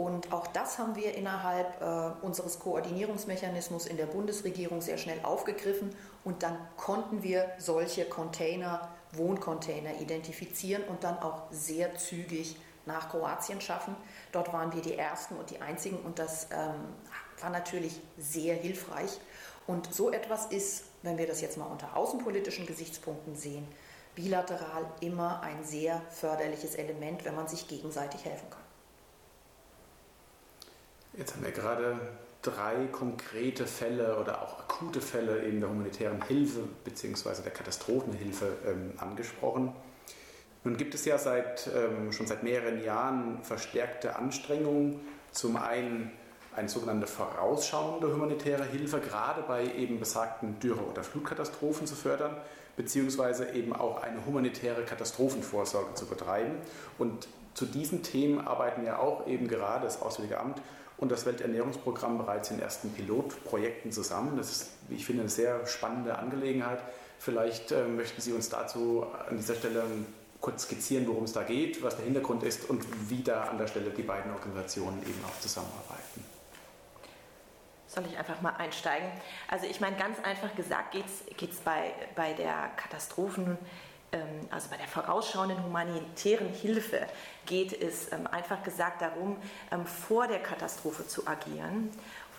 Und 0.00 0.32
auch 0.32 0.46
das 0.46 0.78
haben 0.78 0.96
wir 0.96 1.14
innerhalb 1.14 1.78
äh, 1.82 2.24
unseres 2.24 2.58
Koordinierungsmechanismus 2.58 3.84
in 3.84 3.98
der 3.98 4.06
Bundesregierung 4.06 4.80
sehr 4.80 4.96
schnell 4.96 5.20
aufgegriffen 5.22 5.94
und 6.24 6.42
dann 6.42 6.56
konnten 6.78 7.22
wir 7.22 7.50
solche 7.58 8.06
Container, 8.06 8.88
Wohncontainer 9.12 10.00
identifizieren 10.00 10.84
und 10.84 11.04
dann 11.04 11.18
auch 11.18 11.42
sehr 11.50 11.96
zügig 11.96 12.56
nach 12.86 13.10
Kroatien 13.10 13.60
schaffen. 13.60 13.94
Dort 14.32 14.54
waren 14.54 14.72
wir 14.72 14.80
die 14.80 14.96
Ersten 14.96 15.36
und 15.36 15.50
die 15.50 15.60
Einzigen 15.60 15.98
und 15.98 16.18
das 16.18 16.44
ähm, 16.44 16.94
war 17.42 17.50
natürlich 17.50 18.00
sehr 18.16 18.54
hilfreich. 18.54 19.20
Und 19.66 19.92
so 19.92 20.10
etwas 20.10 20.46
ist, 20.46 20.84
wenn 21.02 21.18
wir 21.18 21.26
das 21.26 21.42
jetzt 21.42 21.58
mal 21.58 21.66
unter 21.66 21.94
außenpolitischen 21.94 22.64
Gesichtspunkten 22.64 23.36
sehen, 23.36 23.68
bilateral 24.14 24.90
immer 25.02 25.42
ein 25.42 25.62
sehr 25.62 26.00
förderliches 26.08 26.76
Element, 26.76 27.26
wenn 27.26 27.34
man 27.34 27.48
sich 27.48 27.68
gegenseitig 27.68 28.24
helfen 28.24 28.48
kann. 28.48 28.59
Jetzt 31.16 31.34
haben 31.34 31.44
wir 31.44 31.50
gerade 31.50 31.98
drei 32.42 32.86
konkrete 32.92 33.66
Fälle 33.66 34.16
oder 34.18 34.42
auch 34.42 34.60
akute 34.60 35.00
Fälle 35.00 35.38
in 35.38 35.60
der 35.60 35.68
humanitären 35.68 36.22
Hilfe 36.22 36.60
bzw. 36.84 37.42
der 37.42 37.52
Katastrophenhilfe 37.52 38.56
ähm, 38.66 38.92
angesprochen. 38.98 39.72
Nun 40.62 40.76
gibt 40.76 40.94
es 40.94 41.04
ja 41.04 41.18
seit, 41.18 41.68
ähm, 41.74 42.12
schon 42.12 42.26
seit 42.26 42.42
mehreren 42.42 42.82
Jahren 42.84 43.42
verstärkte 43.42 44.16
Anstrengungen, 44.16 45.00
zum 45.32 45.56
einen 45.56 46.12
eine 46.54 46.68
sogenannte 46.68 47.06
vorausschauende 47.06 48.12
humanitäre 48.12 48.64
Hilfe, 48.64 49.00
gerade 49.00 49.42
bei 49.42 49.64
eben 49.64 49.98
besagten 49.98 50.58
Dürre- 50.60 50.90
oder 50.90 51.02
Flutkatastrophen 51.02 51.86
zu 51.86 51.94
fördern, 51.94 52.36
beziehungsweise 52.76 53.50
eben 53.52 53.74
auch 53.74 54.02
eine 54.02 54.24
humanitäre 54.26 54.82
Katastrophenvorsorge 54.84 55.94
zu 55.94 56.06
betreiben. 56.06 56.54
Und 56.98 57.28
zu 57.54 57.66
diesen 57.66 58.02
Themen 58.02 58.46
arbeiten 58.46 58.84
ja 58.84 58.98
auch 58.98 59.26
eben 59.26 59.48
gerade 59.48 59.84
das 59.84 60.02
Auswärtige 60.02 60.38
Amt 60.38 60.60
und 61.00 61.10
das 61.10 61.24
Welternährungsprogramm 61.24 62.18
bereits 62.18 62.50
in 62.50 62.60
ersten 62.60 62.92
Pilotprojekten 62.92 63.90
zusammen. 63.90 64.36
Das 64.36 64.50
ist, 64.50 64.70
wie 64.88 64.96
ich 64.96 65.06
finde, 65.06 65.22
eine 65.22 65.30
sehr 65.30 65.66
spannende 65.66 66.18
Angelegenheit. 66.18 66.80
Vielleicht 67.18 67.72
äh, 67.72 67.84
möchten 67.84 68.20
Sie 68.20 68.32
uns 68.32 68.50
dazu 68.50 69.06
an 69.28 69.36
dieser 69.36 69.54
Stelle 69.54 69.82
kurz 70.40 70.64
skizzieren, 70.64 71.06
worum 71.06 71.24
es 71.24 71.32
da 71.32 71.42
geht, 71.42 71.82
was 71.82 71.96
der 71.96 72.04
Hintergrund 72.04 72.42
ist 72.42 72.68
und 72.68 72.84
wie 73.10 73.22
da 73.22 73.44
an 73.44 73.58
der 73.58 73.66
Stelle 73.66 73.90
die 73.90 74.02
beiden 74.02 74.32
Organisationen 74.32 75.02
eben 75.02 75.22
auch 75.26 75.40
zusammenarbeiten. 75.40 76.24
Soll 77.86 78.04
ich 78.06 78.16
einfach 78.16 78.40
mal 78.40 78.54
einsteigen? 78.56 79.08
Also 79.48 79.66
ich 79.66 79.80
meine, 79.80 79.96
ganz 79.96 80.18
einfach 80.22 80.54
gesagt 80.54 80.92
geht 80.92 81.50
es 81.52 81.58
bei, 81.58 81.92
bei 82.14 82.34
der 82.34 82.70
Katastrophen 82.76 83.58
also 84.50 84.68
bei 84.70 84.76
der 84.76 84.88
vorausschauenden 84.88 85.62
humanitären 85.62 86.48
Hilfe 86.48 87.06
geht 87.46 87.80
es 87.80 88.12
ähm, 88.12 88.26
einfach 88.26 88.62
gesagt 88.62 89.02
darum, 89.02 89.36
ähm, 89.70 89.86
vor 89.86 90.26
der 90.26 90.40
Katastrophe 90.40 91.06
zu 91.06 91.26
agieren, 91.26 91.90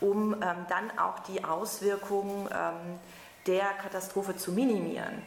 um 0.01 0.35
dann 0.39 0.97
auch 0.97 1.19
die 1.19 1.43
Auswirkungen 1.43 2.49
der 3.45 3.65
Katastrophe 3.83 4.35
zu 4.35 4.51
minimieren. 4.51 5.21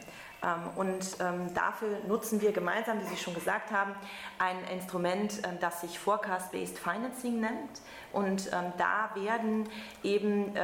Und 0.75 1.17
dafür 1.55 2.01
nutzen 2.09 2.41
wir 2.41 2.51
gemeinsam, 2.51 3.01
wie 3.01 3.05
Sie 3.05 3.17
schon 3.17 3.35
gesagt 3.35 3.71
haben, 3.71 3.95
ein 4.41 4.57
Instrument, 4.73 5.41
das 5.61 5.83
sich 5.83 5.97
Forecast-Based 5.97 6.77
Financing 6.77 7.39
nennt. 7.39 7.83
Und 8.13 8.51
da 8.51 9.11
werden 9.15 9.69
eben, 10.03 10.57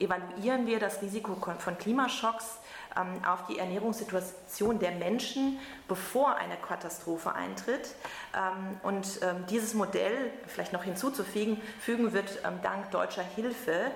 evaluieren 0.00 0.66
wir 0.66 0.80
das 0.80 1.00
Risiko 1.00 1.36
von 1.36 1.78
Klimaschocks 1.78 2.58
ähm, 2.96 3.24
auf 3.24 3.46
die 3.46 3.58
Ernährungssituation 3.58 4.78
der 4.78 4.92
Menschen, 4.92 5.58
bevor 5.88 6.36
eine 6.36 6.56
Katastrophe 6.56 7.34
eintritt. 7.34 7.94
Ähm, 8.34 8.80
und 8.82 9.20
ähm, 9.22 9.44
dieses 9.48 9.74
Modell, 9.74 10.30
vielleicht 10.46 10.72
noch 10.72 10.84
hinzuzufügen, 10.84 11.60
fügen 11.80 12.12
wird 12.12 12.38
dank 12.62 12.90
deutscher 12.90 13.22
Hilfe 13.22 13.90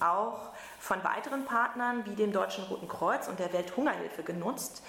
auch 0.00 0.52
von 0.78 1.04
weiteren 1.04 1.44
Partnern 1.44 2.06
wie 2.06 2.14
dem 2.14 2.32
Deutschen 2.32 2.64
Roten 2.64 2.88
Kreuz 2.88 3.28
und 3.28 3.38
der 3.38 3.52
Welthungerhilfe 3.52 4.22
genutzt. 4.22 4.82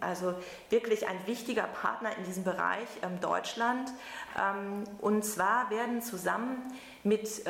Also 0.00 0.34
wirklich 0.68 1.08
ein 1.08 1.26
wichtiger 1.26 1.62
Partner 1.62 2.10
in 2.18 2.24
diesem 2.24 2.44
Bereich 2.44 2.88
Deutschland. 3.22 3.90
Und 5.00 5.24
zwar 5.24 5.70
werden 5.70 6.02
zusammen 6.02 6.70
mit 7.02 7.42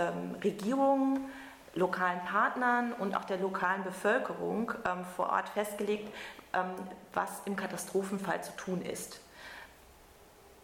Regierungen, 0.44 1.28
lokalen 1.74 2.20
Partnern 2.24 2.92
und 2.92 3.14
auch 3.14 3.24
der 3.24 3.38
lokalen 3.38 3.82
Bevölkerung 3.84 4.72
ähm, 4.84 5.04
vor 5.16 5.30
Ort 5.30 5.48
festgelegt, 5.48 6.12
ähm, 6.52 6.74
was 7.12 7.42
im 7.44 7.56
Katastrophenfall 7.56 8.42
zu 8.42 8.52
tun 8.56 8.82
ist. 8.82 9.20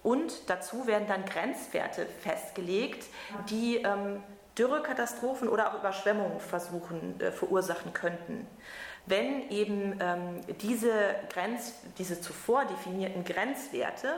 Und 0.03 0.49
dazu 0.49 0.87
werden 0.87 1.09
dann 1.09 1.25
Grenzwerte 1.25 2.07
festgelegt, 2.07 3.07
die 3.51 3.77
ähm, 3.77 4.23
Dürrekatastrophen 4.57 5.49
oder 5.49 5.71
auch 5.71 5.79
Überschwemmungen 5.79 6.41
versuchen, 6.41 7.21
äh, 7.21 7.33
verursachen 7.33 7.93
könnten. 7.93 8.47
Wenn 9.09 9.49
eben 9.51 9.99
ähm, 10.01 10.41
diese, 10.61 10.93
Grenz, 11.33 11.73
diese 11.97 12.21
zuvor 12.21 12.67
definierten 12.67 13.25
Grenzwerte 13.25 14.13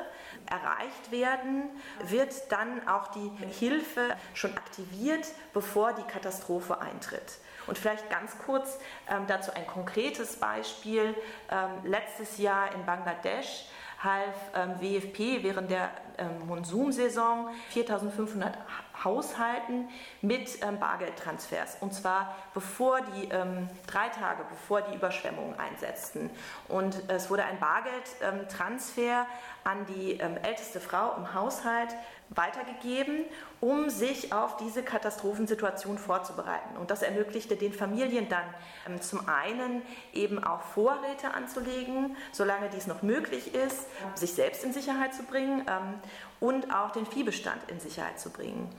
erreicht 0.46 1.12
werden, 1.12 1.70
wird 2.08 2.34
dann 2.50 2.88
auch 2.88 3.08
die 3.08 3.30
Hilfe 3.58 4.16
schon 4.34 4.56
aktiviert, 4.56 5.26
bevor 5.54 5.92
die 5.92 6.02
Katastrophe 6.02 6.80
eintritt. 6.80 7.38
Und 7.68 7.78
vielleicht 7.78 8.10
ganz 8.10 8.36
kurz 8.44 8.78
ähm, 9.08 9.26
dazu 9.28 9.52
ein 9.54 9.66
konkretes 9.66 10.36
Beispiel. 10.36 11.14
Ähm, 11.50 11.70
letztes 11.84 12.38
Jahr 12.38 12.74
in 12.74 12.84
Bangladesch 12.84 13.66
half 14.02 14.34
ähm, 14.54 14.80
WFP 14.80 15.42
während 15.42 15.70
der 15.70 15.90
ähm, 16.18 16.46
Monsumsaison 16.46 17.50
4500 17.68 18.58
Haushalten 19.04 19.88
mit 20.20 20.62
ähm, 20.62 20.78
Bargeldtransfers. 20.78 21.78
Und 21.80 21.94
zwar 21.94 22.34
bevor 22.54 23.00
die 23.00 23.28
ähm, 23.28 23.68
drei 23.86 24.08
Tage, 24.08 24.44
bevor 24.48 24.82
die 24.82 24.94
Überschwemmungen 24.94 25.58
einsetzten. 25.58 26.30
Und 26.68 27.02
es 27.08 27.30
wurde 27.30 27.44
ein 27.44 27.58
Bargeldtransfer 27.58 29.26
an 29.64 29.86
die 29.86 30.12
ähm, 30.12 30.36
älteste 30.42 30.80
Frau 30.80 31.14
im 31.16 31.34
Haushalt 31.34 31.94
weitergegeben, 32.30 33.24
um 33.60 33.90
sich 33.90 34.32
auf 34.32 34.56
diese 34.56 34.82
Katastrophensituation 34.82 35.98
vorzubereiten. 35.98 36.76
Und 36.78 36.90
das 36.90 37.02
ermöglichte 37.02 37.56
den 37.56 37.72
Familien 37.72 38.28
dann 38.28 38.44
ähm, 38.86 39.00
zum 39.02 39.28
einen 39.28 39.82
eben 40.12 40.42
auch 40.42 40.62
Vorräte 40.62 41.32
anzulegen, 41.34 42.16
solange 42.32 42.68
dies 42.70 42.86
noch 42.86 43.02
möglich 43.02 43.54
ist, 43.54 43.86
sich 44.14 44.32
selbst 44.32 44.64
in 44.64 44.72
Sicherheit 44.72 45.12
zu 45.12 45.24
bringen 45.24 45.66
ähm, 45.68 46.00
und 46.38 46.72
auch 46.72 46.92
den 46.92 47.04
Viehbestand 47.04 47.68
in 47.68 47.80
Sicherheit 47.80 48.18
zu 48.18 48.30
bringen. 48.30 48.70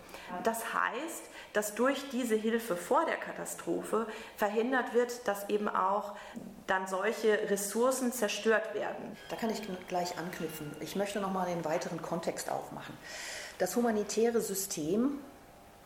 Das 0.44 0.74
heißt, 0.74 1.24
dass 1.54 1.76
durch 1.76 2.10
diese 2.10 2.36
Hilfe 2.36 2.76
vor 2.76 3.06
der 3.06 3.18
Katastrophe 3.18 4.08
verhindert 4.38 4.94
wird, 4.94 5.28
dass 5.28 5.50
eben 5.50 5.68
auch 5.68 6.16
dann 6.68 6.88
solche 6.88 7.50
Ressourcen 7.50 8.14
zerstört 8.14 8.74
werden. 8.74 9.18
Da 9.30 9.36
kann 9.36 9.50
ich 9.50 9.62
gleich 9.88 10.18
anknüpfen. 10.18 10.72
Ich 10.80 10.96
möchte 10.96 11.20
noch 11.20 11.32
mal 11.32 11.46
den 11.46 11.66
weiteren 11.66 12.02
Kontext 12.02 12.50
aufmachen. 12.50 12.98
Das 13.62 13.76
humanitäre 13.76 14.42
System 14.42 15.20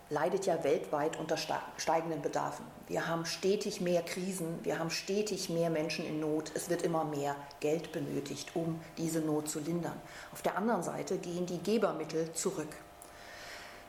leidet 0.10 0.46
ja 0.46 0.64
weltweit 0.64 1.20
unter 1.20 1.36
steigenden 1.76 2.22
Bedarfen. 2.22 2.64
Wir 2.88 3.10
haben 3.10 3.26
stetig 3.26 3.82
mehr 3.82 4.02
Krisen, 4.02 4.60
wir 4.64 4.80
haben 4.80 4.90
stetig 4.90 5.50
mehr 5.50 5.70
Menschen 5.70 6.06
in 6.06 6.22
Not, 6.22 6.54
es 6.54 6.70
wird 6.70 6.84
immer 6.84 7.04
mehr 7.04 7.36
Geld 7.60 7.92
benötigt, 7.92 8.56
um 8.56 8.80
diese 8.98 9.20
Not 9.20 9.50
zu 9.50 9.60
lindern. 9.60 10.00
Auf 10.32 10.42
der 10.42 10.58
anderen 10.58 10.84
Seite 10.84 11.18
gehen 11.18 11.48
die 11.48 11.62
Gebermittel 11.62 12.32
zurück. 12.32 12.74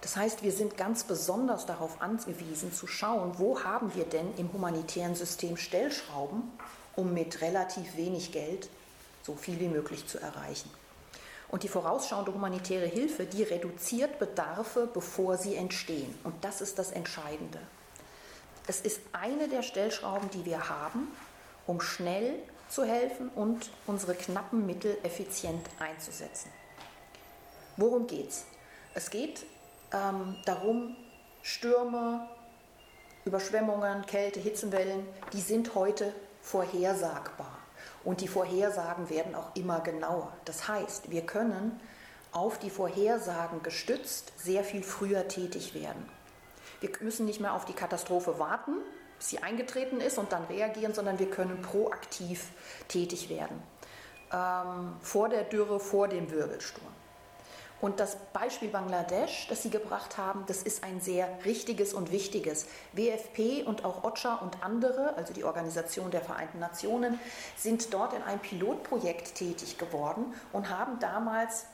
Das 0.00 0.16
heißt, 0.16 0.42
wir 0.42 0.50
sind 0.50 0.76
ganz 0.76 1.04
besonders 1.04 1.64
darauf 1.64 2.02
angewiesen 2.02 2.72
zu 2.72 2.88
schauen, 2.88 3.34
wo 3.38 3.62
haben 3.62 3.94
wir 3.94 4.06
denn 4.06 4.34
im 4.36 4.52
humanitären 4.52 5.14
System 5.14 5.56
Stellschrauben, 5.56 6.42
um 6.96 7.14
mit 7.14 7.40
relativ 7.40 7.96
wenig 7.96 8.32
Geld 8.32 8.68
so 9.22 9.36
viel 9.36 9.60
wie 9.60 9.68
möglich 9.68 10.08
zu 10.08 10.18
erreichen. 10.18 10.70
Und 11.48 11.62
die 11.62 11.68
vorausschauende 11.68 12.34
humanitäre 12.34 12.86
Hilfe, 12.86 13.24
die 13.24 13.42
reduziert 13.42 14.18
Bedarfe, 14.18 14.88
bevor 14.92 15.36
sie 15.36 15.54
entstehen. 15.54 16.18
Und 16.24 16.44
das 16.44 16.60
ist 16.60 16.78
das 16.78 16.90
Entscheidende. 16.90 17.60
Es 18.66 18.80
ist 18.80 19.00
eine 19.12 19.48
der 19.48 19.62
Stellschrauben, 19.62 20.28
die 20.30 20.44
wir 20.44 20.68
haben, 20.68 21.08
um 21.66 21.80
schnell 21.80 22.34
zu 22.68 22.84
helfen 22.84 23.28
und 23.28 23.70
unsere 23.86 24.14
knappen 24.14 24.66
Mittel 24.66 24.98
effizient 25.04 25.64
einzusetzen. 25.78 26.50
Worum 27.76 28.06
geht 28.06 28.30
es? 28.30 28.44
Es 28.94 29.10
geht 29.10 29.44
ähm, 29.92 30.36
darum, 30.44 30.96
Stürme, 31.42 32.28
Überschwemmungen, 33.24 34.04
Kälte, 34.06 34.40
Hitzewellen, 34.40 35.06
die 35.32 35.40
sind 35.40 35.74
heute 35.74 36.12
vorhersagbar. 36.42 37.55
Und 38.06 38.20
die 38.20 38.28
Vorhersagen 38.28 39.10
werden 39.10 39.34
auch 39.34 39.56
immer 39.56 39.80
genauer. 39.80 40.32
Das 40.44 40.68
heißt, 40.68 41.10
wir 41.10 41.22
können 41.22 41.80
auf 42.30 42.56
die 42.56 42.70
Vorhersagen 42.70 43.64
gestützt 43.64 44.32
sehr 44.36 44.62
viel 44.62 44.84
früher 44.84 45.26
tätig 45.26 45.74
werden. 45.74 46.08
Wir 46.80 46.90
müssen 47.00 47.26
nicht 47.26 47.40
mehr 47.40 47.52
auf 47.52 47.64
die 47.64 47.72
Katastrophe 47.72 48.38
warten, 48.38 48.74
bis 49.18 49.30
sie 49.30 49.38
eingetreten 49.40 50.00
ist 50.00 50.18
und 50.18 50.30
dann 50.30 50.44
reagieren, 50.44 50.94
sondern 50.94 51.18
wir 51.18 51.28
können 51.28 51.60
proaktiv 51.62 52.46
tätig 52.86 53.28
werden. 53.28 53.60
Ähm, 54.32 54.94
vor 55.00 55.28
der 55.28 55.42
Dürre, 55.42 55.80
vor 55.80 56.06
dem 56.06 56.30
Wirbelsturm. 56.30 56.86
Und 57.80 58.00
das 58.00 58.16
Beispiel 58.32 58.68
Bangladesch, 58.68 59.48
das 59.48 59.62
Sie 59.62 59.70
gebracht 59.70 60.16
haben, 60.16 60.44
das 60.46 60.62
ist 60.62 60.82
ein 60.82 61.00
sehr 61.00 61.28
richtiges 61.44 61.92
und 61.92 62.10
wichtiges. 62.10 62.66
WFP 62.92 63.64
und 63.64 63.84
auch 63.84 64.02
OCHA 64.02 64.36
und 64.36 64.62
andere, 64.62 65.14
also 65.16 65.34
die 65.34 65.44
Organisation 65.44 66.10
der 66.10 66.22
Vereinten 66.22 66.58
Nationen, 66.58 67.20
sind 67.56 67.92
dort 67.92 68.14
in 68.14 68.22
einem 68.22 68.40
Pilotprojekt 68.40 69.34
tätig 69.34 69.76
geworden 69.76 70.32
und 70.52 70.70
haben 70.70 70.98
damals 71.00 71.66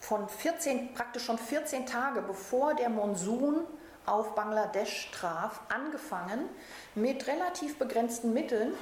von 0.00 0.28
14, 0.28 0.92
praktisch 0.92 1.24
schon 1.24 1.38
14 1.38 1.86
Tage 1.86 2.22
bevor 2.22 2.74
der 2.74 2.90
Monsun 2.90 3.64
auf 4.04 4.34
Bangladesch 4.34 5.10
traf, 5.12 5.60
angefangen, 5.68 6.48
mit 6.94 7.26
relativ 7.26 7.78
begrenzten 7.78 8.32
Mitteln 8.32 8.74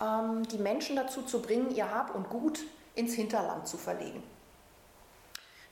ähm, 0.00 0.42
die 0.48 0.58
Menschen 0.58 0.96
dazu 0.96 1.22
zu 1.22 1.40
bringen, 1.40 1.74
ihr 1.74 1.90
Hab 1.90 2.14
und 2.14 2.28
Gut 2.28 2.60
ins 2.94 3.14
Hinterland 3.14 3.66
zu 3.66 3.76
verlegen. 3.76 4.22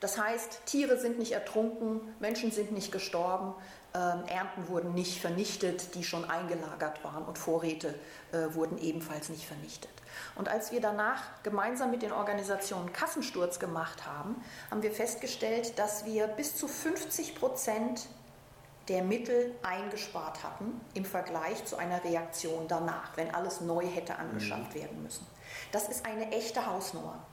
Das 0.02 0.18
heißt, 0.18 0.66
Tiere 0.66 0.98
sind 0.98 1.20
nicht 1.20 1.30
ertrunken, 1.30 2.00
Menschen 2.18 2.50
sind 2.50 2.72
nicht 2.72 2.90
gestorben, 2.90 3.54
ähm, 3.94 4.24
Ernten 4.26 4.66
wurden 4.66 4.94
nicht 4.94 5.20
vernichtet, 5.20 5.94
die 5.94 6.02
schon 6.02 6.28
eingelagert 6.28 7.04
waren 7.04 7.24
und 7.24 7.38
Vorräte 7.38 7.94
äh, 8.32 8.52
wurden 8.52 8.78
ebenfalls 8.78 9.28
nicht 9.28 9.46
vernichtet. 9.46 9.92
Und 10.34 10.48
als 10.48 10.72
wir 10.72 10.80
danach 10.80 11.22
gemeinsam 11.44 11.92
mit 11.92 12.02
den 12.02 12.10
Organisationen 12.10 12.92
Kassensturz 12.92 13.60
gemacht 13.60 14.04
haben, 14.04 14.42
haben 14.72 14.82
wir 14.82 14.90
festgestellt, 14.90 15.78
dass 15.78 16.04
wir 16.04 16.26
bis 16.26 16.56
zu 16.56 16.66
50 16.66 17.36
Prozent 17.36 18.08
der 18.88 19.04
Mittel 19.04 19.54
eingespart 19.62 20.42
hatten 20.42 20.80
im 20.94 21.04
Vergleich 21.04 21.64
zu 21.64 21.76
einer 21.76 22.02
Reaktion 22.02 22.66
danach, 22.66 23.16
wenn 23.16 23.32
alles 23.32 23.60
neu 23.60 23.86
hätte 23.86 24.16
angeschafft 24.16 24.74
mhm. 24.74 24.80
werden 24.80 25.02
müssen. 25.04 25.24
Das 25.70 25.88
ist 25.88 26.04
eine 26.04 26.32
echte 26.32 26.66
Hausnummer. 26.66 27.24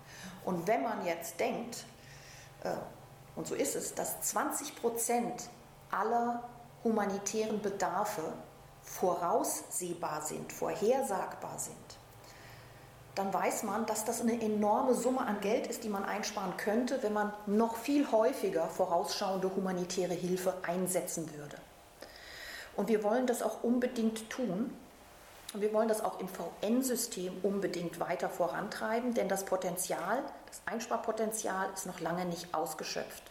Und 0.46 0.68
wenn 0.68 0.84
man 0.84 1.04
jetzt 1.04 1.40
denkt, 1.40 1.86
und 3.36 3.48
so 3.48 3.56
ist 3.56 3.76
es, 3.76 3.96
dass 3.96 4.22
20 4.22 4.76
Prozent 4.76 5.50
aller 5.92 6.44
humanitären 6.84 7.62
Bedarfe 7.62 8.22
voraussehbar 8.84 10.22
sind, 10.22 10.52
vorhersagbar 10.52 11.58
sind, 11.58 11.76
dann 13.16 13.34
weiß 13.34 13.64
man, 13.64 13.86
dass 13.86 14.06
das 14.06 14.22
eine 14.22 14.42
enorme 14.42 14.94
Summe 14.94 15.22
an 15.22 15.42
Geld 15.42 15.68
ist, 15.68 15.84
die 15.84 15.90
man 15.90 16.06
einsparen 16.06 16.56
könnte, 16.58 17.04
wenn 17.04 17.14
man 17.14 17.34
noch 17.48 17.76
viel 17.76 18.10
häufiger 18.12 18.68
vorausschauende 18.68 19.54
humanitäre 19.56 20.14
Hilfe 20.14 20.54
einsetzen 20.64 21.34
würde. 21.36 21.58
Und 22.78 22.88
wir 22.88 23.04
wollen 23.04 23.28
das 23.28 23.42
auch 23.42 23.62
unbedingt 23.62 24.30
tun, 24.30 24.74
und 25.54 25.62
wir 25.62 25.74
wollen 25.74 25.88
das 25.88 26.04
auch 26.04 26.20
im 26.20 26.28
VN-System 26.28 27.34
unbedingt 27.42 28.00
weiter 28.00 28.30
vorantreiben, 28.30 29.14
denn 29.14 29.28
das 29.28 29.46
Potenzial, 29.46 30.24
das 30.48 30.62
Einsparpotenzial 30.66 31.70
ist 31.74 31.88
noch 31.88 32.00
lange 32.00 32.26
nicht 32.26 32.54
ausgeschöpft. 32.54 33.24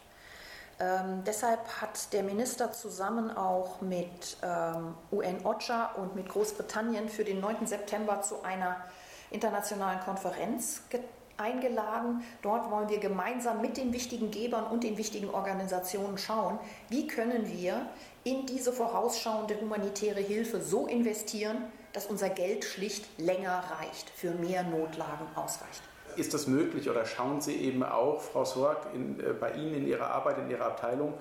Ähm, 0.81 1.23
deshalb 1.25 1.61
hat 1.81 2.13
der 2.13 2.23
Minister 2.23 2.73
zusammen 2.73 3.37
auch 3.37 3.81
mit 3.81 4.37
ähm, 4.43 4.95
UN-OCHA 5.11 5.93
und 5.95 6.15
mit 6.15 6.29
Großbritannien 6.29 7.09
für 7.09 7.25
den 7.25 7.41
9. 7.41 7.67
September 7.67 8.21
zu 8.23 8.43
einer 8.43 8.77
internationalen 9.31 10.01
Konferenz 10.01 10.83
eingeladen. 11.37 12.23
Dort 12.43 12.71
wollen 12.71 12.89
wir 12.89 12.99
gemeinsam 12.99 13.61
mit 13.61 13.77
den 13.77 13.93
wichtigen 13.93 14.31
Gebern 14.31 14.65
und 14.65 14.85
den 14.85 14.99
wichtigen 14.99 15.31
Organisationen 15.31 16.19
schauen, 16.19 16.59
wie 16.89 17.07
können 17.07 17.49
wir 17.49 17.87
in 18.25 18.47
diese 18.47 18.73
vorausschauende 18.73 19.61
humanitäre 19.61 20.21
Hilfe 20.21 20.61
so 20.61 20.87
investieren, 20.87 21.65
dass 21.93 22.07
unser 22.07 22.31
Geld 22.31 22.65
schlicht 22.65 23.05
länger 23.19 23.65
reicht, 23.79 24.11
für 24.11 24.31
mehr 24.33 24.63
Notlagen 24.63 25.27
ausreicht. 25.35 25.83
Ist 26.17 26.35
das 26.35 26.47
möglich 26.47 26.91
oder 26.91 27.07
schauen 27.07 27.41
Sie 27.41 27.55
eben 27.55 27.83
auch, 27.83 28.21
Frau 28.21 28.45
Sorg, 28.45 28.89
in, 28.95 29.21
äh, 29.21 29.33
bei 29.33 29.53
Ihnen 29.53 29.75
in 29.75 29.87
Ihrer 29.87 30.11
Arbeit, 30.11 30.39
in 30.39 30.51
Ihrer 30.51 30.67
Abteilung, 30.67 31.15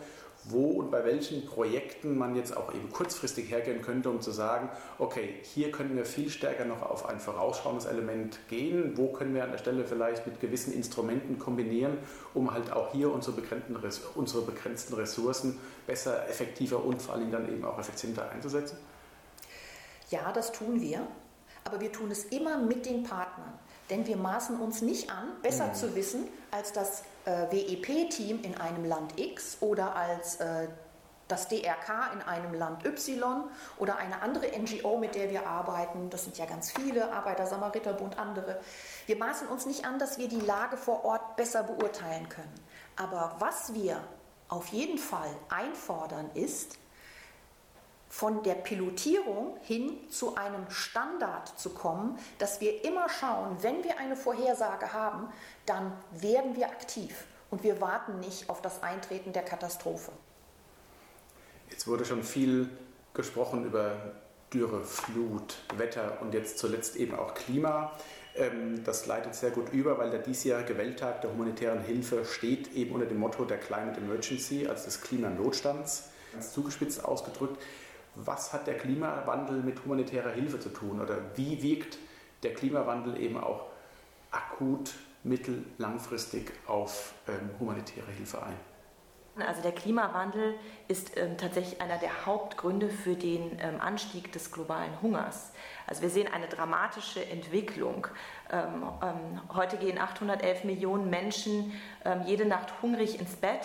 wo 0.46 0.72
und 0.72 0.92
bei 0.92 1.04
welchen 1.04 1.46
Projekten 1.46 2.18
man 2.18 2.36
jetzt 2.36 2.56
auch 2.56 2.74
eben 2.74 2.90
kurzfristig 2.92 3.50
hergehen 3.52 3.82
könnte, 3.82 4.10
um 4.10 4.22
zu 4.22 4.32
sagen, 4.32 4.70
okay, 4.98 5.36
hier 5.44 5.72
können 5.72 5.96
wir 5.96 6.06
viel 6.06 6.30
stärker 6.30 6.66
noch 6.66 6.82
auf 6.82 7.08
ein 7.08 7.20
vorausschauendes 7.20 7.86
Element 7.86 8.40
gehen, 8.48 8.98
wo 8.98 9.08
können 9.12 9.34
wir 9.36 9.44
an 9.44 9.52
der 9.52 9.58
Stelle 9.58 9.84
vielleicht 9.86 10.26
mit 10.26 10.40
gewissen 10.40 10.74
Instrumenten 10.74 11.38
kombinieren, 11.38 11.98
um 12.34 12.54
halt 12.54 12.72
auch 12.72 12.92
hier 12.92 13.12
unsere 13.12 13.36
begrenzten, 13.36 13.76
unsere 14.16 14.44
begrenzten 14.44 14.94
Ressourcen 14.94 15.60
besser, 15.86 16.28
effektiver 16.30 16.84
und 16.84 17.02
vor 17.02 17.16
allem 17.16 17.32
dann 17.32 17.50
eben 17.50 17.66
auch 17.66 17.80
effizienter 17.80 18.30
einzusetzen? 18.32 18.78
Ja, 20.10 20.32
das 20.32 20.52
tun 20.52 20.82
wir, 20.82 21.06
aber 21.64 21.80
wir 21.80 21.92
tun 21.92 22.12
es 22.12 22.26
immer 22.26 22.58
mit 22.58 22.86
den 22.86 23.04
Partnern. 23.04 23.54
Denn 23.90 24.06
wir 24.06 24.18
maßen 24.18 24.60
uns 24.60 24.82
nicht 24.82 25.10
an, 25.10 25.32
besser 25.42 25.68
mhm. 25.68 25.74
zu 25.74 25.96
wissen 25.96 26.28
als 26.52 26.74
das 26.74 27.04
äh, 27.26 27.52
WEP-Team 27.52 28.42
in 28.44 28.56
einem 28.60 28.86
Land 28.86 29.18
X 29.20 29.58
oder 29.62 29.96
als 29.96 30.38
äh, 30.38 30.68
das 31.28 31.48
DRK 31.50 32.14
in 32.14 32.22
einem 32.22 32.54
Land 32.54 32.86
Y 32.86 33.44
oder 33.78 33.98
eine 33.98 34.22
andere 34.22 34.48
NGO, 34.58 34.98
mit 34.98 35.16
der 35.16 35.30
wir 35.30 35.46
arbeiten, 35.46 36.10
das 36.10 36.24
sind 36.24 36.38
ja 36.38 36.46
ganz 36.46 36.72
viele, 36.72 37.12
Arbeiter, 37.12 37.46
Samariterbund, 37.46 38.18
andere. 38.18 38.60
Wir 39.06 39.18
maßen 39.18 39.48
uns 39.48 39.66
nicht 39.66 39.86
an, 39.86 40.00
dass 40.00 40.18
wir 40.18 40.30
die 40.30 40.40
Lage 40.40 40.78
vor 40.78 41.04
Ort 41.04 41.36
besser 41.36 41.64
beurteilen 41.64 42.30
können. 42.30 42.54
Aber 42.96 43.36
was 43.40 43.74
wir 43.74 44.02
auf 44.48 44.68
jeden 44.68 44.98
Fall 44.98 45.30
einfordern, 45.50 46.30
ist, 46.34 46.78
von 48.10 48.44
der 48.44 48.56
Pilotierung 48.56 49.58
hin 49.64 49.98
zu 50.10 50.36
einem 50.36 50.70
Standard 50.70 51.60
zu 51.60 51.72
kommen, 51.72 52.18
dass 52.40 52.62
wir 52.62 52.86
immer 52.86 53.10
schauen, 53.10 53.58
wenn 53.62 53.84
wir 53.84 54.00
eine 54.00 54.16
Vorhersage 54.16 54.94
haben, 54.94 55.28
dann 55.66 55.92
werden 56.12 56.56
wir 56.56 56.68
aktiv 56.68 57.26
und 57.50 57.64
wir 57.64 57.82
warten 57.82 58.20
nicht 58.20 58.50
auf 58.50 58.62
das 58.62 58.84
Eintreten 58.84 59.34
der 59.34 59.44
Katastrophe. 59.44 60.12
Jetzt 61.70 61.88
wurde 61.88 62.06
schon 62.06 62.24
viel 62.24 62.70
gesprochen 63.14 63.66
über 63.66 64.14
Dürre, 64.54 64.84
Flut, 64.86 65.58
Wetter 65.76 66.20
und 66.22 66.34
jetzt 66.34 66.58
zuletzt 66.58 66.96
eben 66.96 67.16
auch 67.16 67.34
Klima. 67.34 67.92
Ähm, 68.36 68.84
das 68.84 69.06
leitet 69.06 69.36
sehr 69.36 69.52
gut 69.52 69.74
über, 69.74 69.98
weil 69.98 70.10
der 70.10 70.20
diesjährige 70.20 70.78
Welttag 70.78 71.22
der 71.22 71.32
humanitären 71.32 71.82
Hilfe 71.82 72.24
steht 72.24 72.74
eben 72.74 72.94
unter 72.94 73.08
dem 73.08 73.18
Motto 73.18 73.44
der 73.44 73.58
Climate 73.58 74.00
Emergency, 74.00 74.68
also 74.68 74.86
des 74.86 75.02
Klimanotstands, 75.02 76.10
ganz 76.32 76.54
zugespitzt 76.54 77.04
ausgedrückt. 77.04 77.62
Was 78.20 78.52
hat 78.52 78.66
der 78.66 78.78
Klimawandel 78.78 79.62
mit 79.62 79.84
humanitärer 79.84 80.32
Hilfe 80.32 80.60
zu 80.60 80.70
tun 80.70 81.00
oder 81.00 81.18
wie 81.36 81.62
wirkt 81.62 82.00
der 82.44 82.54
Klimawandel 82.54 83.20
eben 83.22 83.38
auch 83.38 83.66
akut, 84.32 84.94
mittel-, 85.24 85.64
langfristig 85.78 86.52
auf 86.66 87.14
ähm, 87.28 87.52
humanitäre 87.60 88.12
Hilfe 88.12 88.42
ein? 88.42 88.56
Also 89.46 89.62
der 89.62 89.72
Klimawandel 89.72 90.56
ist 90.88 91.16
ähm, 91.16 91.38
tatsächlich 91.38 91.80
einer 91.80 91.98
der 91.98 92.26
Hauptgründe 92.26 92.90
für 92.90 93.16
den 93.16 93.58
ähm, 93.62 93.80
Anstieg 93.80 94.32
des 94.32 94.52
globalen 94.52 95.00
Hungers. 95.02 95.52
Also 95.86 96.02
wir 96.02 96.10
sehen 96.10 96.28
eine 96.34 96.48
dramatische 96.48 97.24
Entwicklung. 97.24 98.08
Ähm, 98.52 98.84
ähm 99.04 99.42
heute 99.54 99.78
gehen 99.78 100.00
811 100.00 100.64
Millionen 100.64 101.10
Menschen 101.10 101.74
ähm, 102.04 102.24
jede 102.26 102.46
Nacht 102.46 102.82
hungrig 102.82 103.20
ins 103.20 103.36
Bett. 103.36 103.62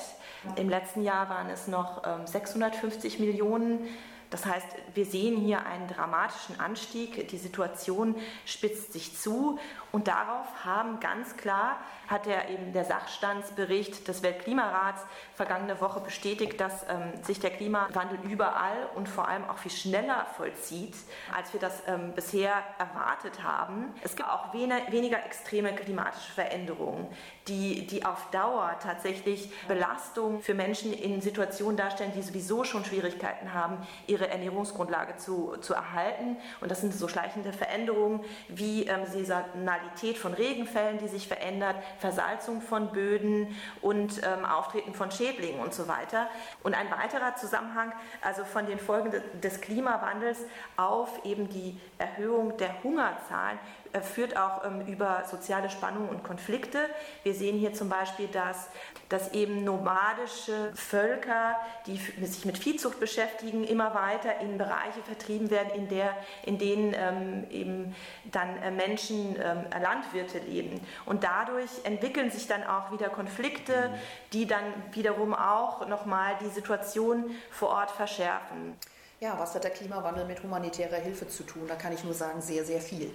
Im 0.56 0.68
letzten 0.68 1.02
Jahr 1.02 1.30
waren 1.30 1.48
es 1.48 1.68
noch 1.68 2.02
650 2.26 3.18
ähm, 3.18 3.26
Millionen. 3.26 3.88
Das 4.32 4.46
heißt, 4.46 4.66
wir 4.94 5.04
sehen 5.04 5.36
hier 5.36 5.66
einen 5.66 5.86
dramatischen 5.88 6.58
Anstieg. 6.58 7.28
Die 7.28 7.36
Situation 7.36 8.16
spitzt 8.46 8.94
sich 8.94 9.16
zu 9.16 9.58
und 9.92 10.08
darauf 10.08 10.46
haben 10.64 11.00
ganz 11.00 11.36
klar, 11.36 11.76
hat 12.08 12.24
der 12.24 12.48
eben 12.48 12.72
der 12.72 12.84
Sachstandsbericht 12.86 14.08
des 14.08 14.22
Weltklimarats 14.22 15.02
vergangene 15.34 15.80
Woche 15.82 16.00
bestätigt, 16.00 16.58
dass 16.60 16.84
ähm, 16.88 17.22
sich 17.22 17.40
der 17.40 17.50
Klimawandel 17.50 18.18
überall 18.22 18.88
und 18.94 19.08
vor 19.08 19.28
allem 19.28 19.48
auch 19.48 19.58
viel 19.58 19.70
schneller 19.70 20.26
vollzieht, 20.36 20.94
als 21.34 21.52
wir 21.52 21.60
das 21.60 21.82
ähm, 21.86 22.12
bisher 22.14 22.54
erwartet 22.78 23.42
haben. 23.42 23.92
Es 24.02 24.16
gibt 24.16 24.28
auch 24.30 24.54
weniger 24.54 25.24
extreme 25.24 25.74
klimatische 25.74 26.32
Veränderungen, 26.32 27.06
die, 27.48 27.86
die 27.86 28.04
auf 28.04 28.30
Dauer 28.30 28.76
tatsächlich 28.82 29.52
Belastung 29.68 30.40
für 30.40 30.54
Menschen 30.54 30.92
in 30.92 31.20
Situationen 31.20 31.76
darstellen, 31.76 32.12
die 32.16 32.22
sowieso 32.22 32.64
schon 32.64 32.84
Schwierigkeiten 32.84 33.52
haben, 33.52 33.76
ihre 34.06 34.21
Ernährungsgrundlage 34.30 35.16
zu, 35.16 35.56
zu 35.60 35.74
erhalten. 35.74 36.36
Und 36.60 36.70
das 36.70 36.80
sind 36.80 36.94
so 36.94 37.08
schleichende 37.08 37.52
Veränderungen 37.52 38.24
wie 38.48 38.86
ähm, 38.86 39.06
Saisonalität 39.06 40.18
von 40.18 40.34
Regenfällen, 40.34 40.98
die 40.98 41.08
sich 41.08 41.28
verändert, 41.28 41.76
Versalzung 41.98 42.60
von 42.60 42.92
Böden 42.92 43.56
und 43.80 44.20
ähm, 44.24 44.44
Auftreten 44.44 44.94
von 44.94 45.10
Schädlingen 45.10 45.60
und 45.60 45.74
so 45.74 45.88
weiter. 45.88 46.28
Und 46.62 46.74
ein 46.74 46.90
weiterer 46.90 47.36
Zusammenhang, 47.36 47.92
also 48.22 48.44
von 48.44 48.66
den 48.66 48.78
Folgen 48.78 49.12
des 49.42 49.60
Klimawandels 49.60 50.38
auf 50.76 51.24
eben 51.24 51.48
die 51.48 51.78
Erhöhung 51.98 52.56
der 52.56 52.82
Hungerzahlen, 52.82 53.58
äh, 53.92 54.00
führt 54.00 54.36
auch 54.36 54.64
ähm, 54.64 54.86
über 54.86 55.24
soziale 55.30 55.68
Spannungen 55.68 56.08
und 56.08 56.24
Konflikte. 56.24 56.78
Wir 57.24 57.34
sehen 57.34 57.58
hier 57.58 57.74
zum 57.74 57.88
Beispiel, 57.88 58.28
dass, 58.28 58.68
dass 59.08 59.32
eben 59.32 59.64
nomadische 59.64 60.72
Völker, 60.74 61.56
die 61.86 61.96
sich 62.26 62.44
mit 62.44 62.58
Viehzucht 62.58 63.00
beschäftigen, 63.00 63.64
immer 63.64 63.94
weiter 63.94 64.11
in 64.40 64.58
Bereiche 64.58 65.02
vertrieben 65.02 65.50
werden, 65.50 65.70
in, 65.74 65.88
der, 65.88 66.14
in 66.44 66.58
denen 66.58 66.94
ähm, 66.94 67.46
eben 67.50 67.94
dann 68.30 68.56
äh, 68.62 68.70
Menschen, 68.70 69.36
ähm, 69.36 69.64
Landwirte 69.80 70.38
leben. 70.38 70.80
Und 71.06 71.24
dadurch 71.24 71.70
entwickeln 71.84 72.30
sich 72.30 72.46
dann 72.46 72.64
auch 72.64 72.92
wieder 72.92 73.08
Konflikte, 73.08 73.88
mhm. 73.88 73.94
die 74.32 74.46
dann 74.46 74.64
wiederum 74.92 75.34
auch 75.34 75.86
nochmal 75.88 76.36
die 76.40 76.48
Situation 76.48 77.30
vor 77.50 77.70
Ort 77.70 77.90
verschärfen. 77.90 78.76
Ja, 79.20 79.38
was 79.38 79.54
hat 79.54 79.64
der 79.64 79.70
Klimawandel 79.70 80.24
mit 80.24 80.42
humanitärer 80.42 80.96
Hilfe 80.96 81.28
zu 81.28 81.44
tun? 81.44 81.68
Da 81.68 81.76
kann 81.76 81.92
ich 81.92 82.02
nur 82.02 82.14
sagen, 82.14 82.40
sehr, 82.40 82.64
sehr 82.64 82.80
viel. 82.80 83.10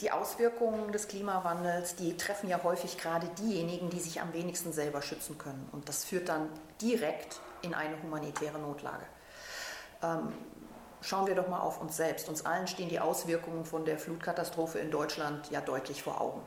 Die 0.00 0.10
Auswirkungen 0.10 0.92
des 0.92 1.08
Klimawandels, 1.08 1.96
die 1.96 2.16
treffen 2.16 2.48
ja 2.48 2.62
häufig 2.62 2.98
gerade 2.98 3.28
diejenigen, 3.38 3.90
die 3.90 4.00
sich 4.00 4.20
am 4.20 4.32
wenigsten 4.32 4.72
selber 4.72 5.02
schützen 5.02 5.38
können. 5.38 5.68
Und 5.72 5.88
das 5.88 6.04
führt 6.04 6.28
dann 6.28 6.48
direkt 6.80 7.40
in 7.62 7.74
eine 7.74 8.00
humanitäre 8.02 8.58
Notlage. 8.58 9.04
Ähm, 10.02 10.32
schauen 11.00 11.26
wir 11.26 11.34
doch 11.34 11.48
mal 11.48 11.60
auf 11.60 11.80
uns 11.80 11.96
selbst. 11.96 12.28
Uns 12.28 12.44
allen 12.44 12.66
stehen 12.66 12.88
die 12.88 13.00
Auswirkungen 13.00 13.64
von 13.64 13.84
der 13.84 13.98
Flutkatastrophe 13.98 14.78
in 14.78 14.90
Deutschland 14.90 15.50
ja 15.50 15.60
deutlich 15.60 16.02
vor 16.02 16.20
Augen. 16.20 16.42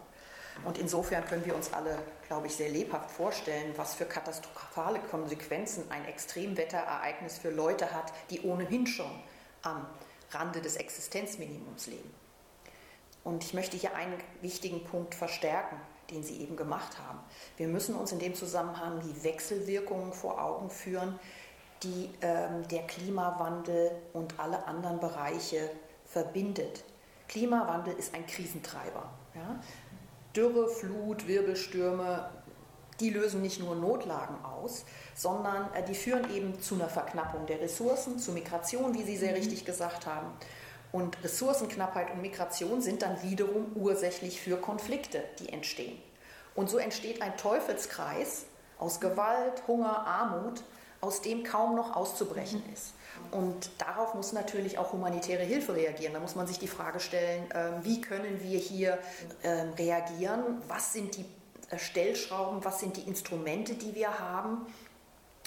Und 0.65 0.77
insofern 0.77 1.25
können 1.25 1.45
wir 1.45 1.55
uns 1.55 1.73
alle, 1.73 1.97
glaube 2.27 2.47
ich, 2.47 2.55
sehr 2.55 2.69
lebhaft 2.69 3.09
vorstellen, 3.11 3.73
was 3.77 3.95
für 3.95 4.05
katastrophale 4.05 4.99
Konsequenzen 4.99 5.89
ein 5.89 6.05
Extremwetterereignis 6.05 7.37
für 7.37 7.49
Leute 7.49 7.91
hat, 7.93 8.11
die 8.29 8.41
ohnehin 8.41 8.85
schon 8.85 9.11
am 9.63 9.85
Rande 10.31 10.61
des 10.61 10.75
Existenzminimums 10.75 11.87
leben. 11.87 12.13
Und 13.23 13.43
ich 13.43 13.53
möchte 13.53 13.77
hier 13.77 13.95
einen 13.95 14.17
wichtigen 14.41 14.83
Punkt 14.83 15.15
verstärken, 15.15 15.77
den 16.09 16.23
Sie 16.23 16.41
eben 16.41 16.57
gemacht 16.57 16.97
haben. 16.99 17.19
Wir 17.57 17.67
müssen 17.67 17.95
uns 17.95 18.11
in 18.11 18.19
dem 18.19 18.35
Zusammenhang 18.35 18.99
die 19.01 19.23
Wechselwirkungen 19.23 20.13
vor 20.13 20.41
Augen 20.43 20.69
führen, 20.69 21.19
die 21.83 22.09
ähm, 22.21 22.67
der 22.69 22.83
Klimawandel 22.87 23.91
und 24.13 24.39
alle 24.39 24.65
anderen 24.67 24.99
Bereiche 24.99 25.69
verbindet. 26.05 26.83
Klimawandel 27.27 27.95
ist 27.95 28.13
ein 28.13 28.25
Krisentreiber. 28.25 29.09
Ja? 29.35 29.59
Dürre, 30.35 30.67
Flut, 30.69 31.27
Wirbelstürme, 31.27 32.29
die 32.99 33.09
lösen 33.09 33.41
nicht 33.41 33.59
nur 33.59 33.75
Notlagen 33.75 34.43
aus, 34.45 34.85
sondern 35.15 35.73
äh, 35.73 35.83
die 35.83 35.95
führen 35.95 36.33
eben 36.33 36.61
zu 36.61 36.75
einer 36.75 36.89
Verknappung 36.89 37.45
der 37.47 37.59
Ressourcen, 37.59 38.19
zu 38.19 38.31
Migration, 38.31 38.93
wie 38.93 39.03
Sie 39.03 39.17
sehr 39.17 39.31
mhm. 39.31 39.37
richtig 39.37 39.65
gesagt 39.65 40.05
haben. 40.05 40.27
Und 40.91 41.23
Ressourcenknappheit 41.23 42.11
und 42.11 42.21
Migration 42.21 42.81
sind 42.81 43.01
dann 43.01 43.21
wiederum 43.23 43.71
ursächlich 43.75 44.41
für 44.41 44.57
Konflikte, 44.57 45.23
die 45.39 45.49
entstehen. 45.49 45.97
Und 46.53 46.69
so 46.69 46.77
entsteht 46.77 47.21
ein 47.21 47.37
Teufelskreis 47.37 48.45
aus 48.77 48.99
Gewalt, 48.99 49.63
Hunger, 49.67 50.05
Armut, 50.05 50.63
aus 51.01 51.21
dem 51.21 51.43
kaum 51.43 51.75
noch 51.75 51.95
auszubrechen 51.95 52.63
ist. 52.73 52.93
Und 53.31 53.71
darauf 53.77 54.13
muss 54.13 54.33
natürlich 54.33 54.77
auch 54.77 54.93
humanitäre 54.93 55.43
Hilfe 55.43 55.75
reagieren. 55.75 56.13
Da 56.13 56.19
muss 56.19 56.35
man 56.35 56.47
sich 56.47 56.59
die 56.59 56.67
Frage 56.67 56.99
stellen, 56.99 57.49
ähm, 57.53 57.73
wie 57.81 58.01
können 58.01 58.41
wir 58.41 58.59
hier 58.59 58.97
ähm, 59.43 59.73
reagieren? 59.77 60.61
Was 60.67 60.93
sind 60.93 61.17
die 61.17 61.25
äh, 61.69 61.77
Stellschrauben? 61.77 62.63
Was 62.63 62.79
sind 62.79 62.97
die 62.97 63.01
Instrumente, 63.01 63.73
die 63.73 63.95
wir 63.95 64.19
haben? 64.19 64.65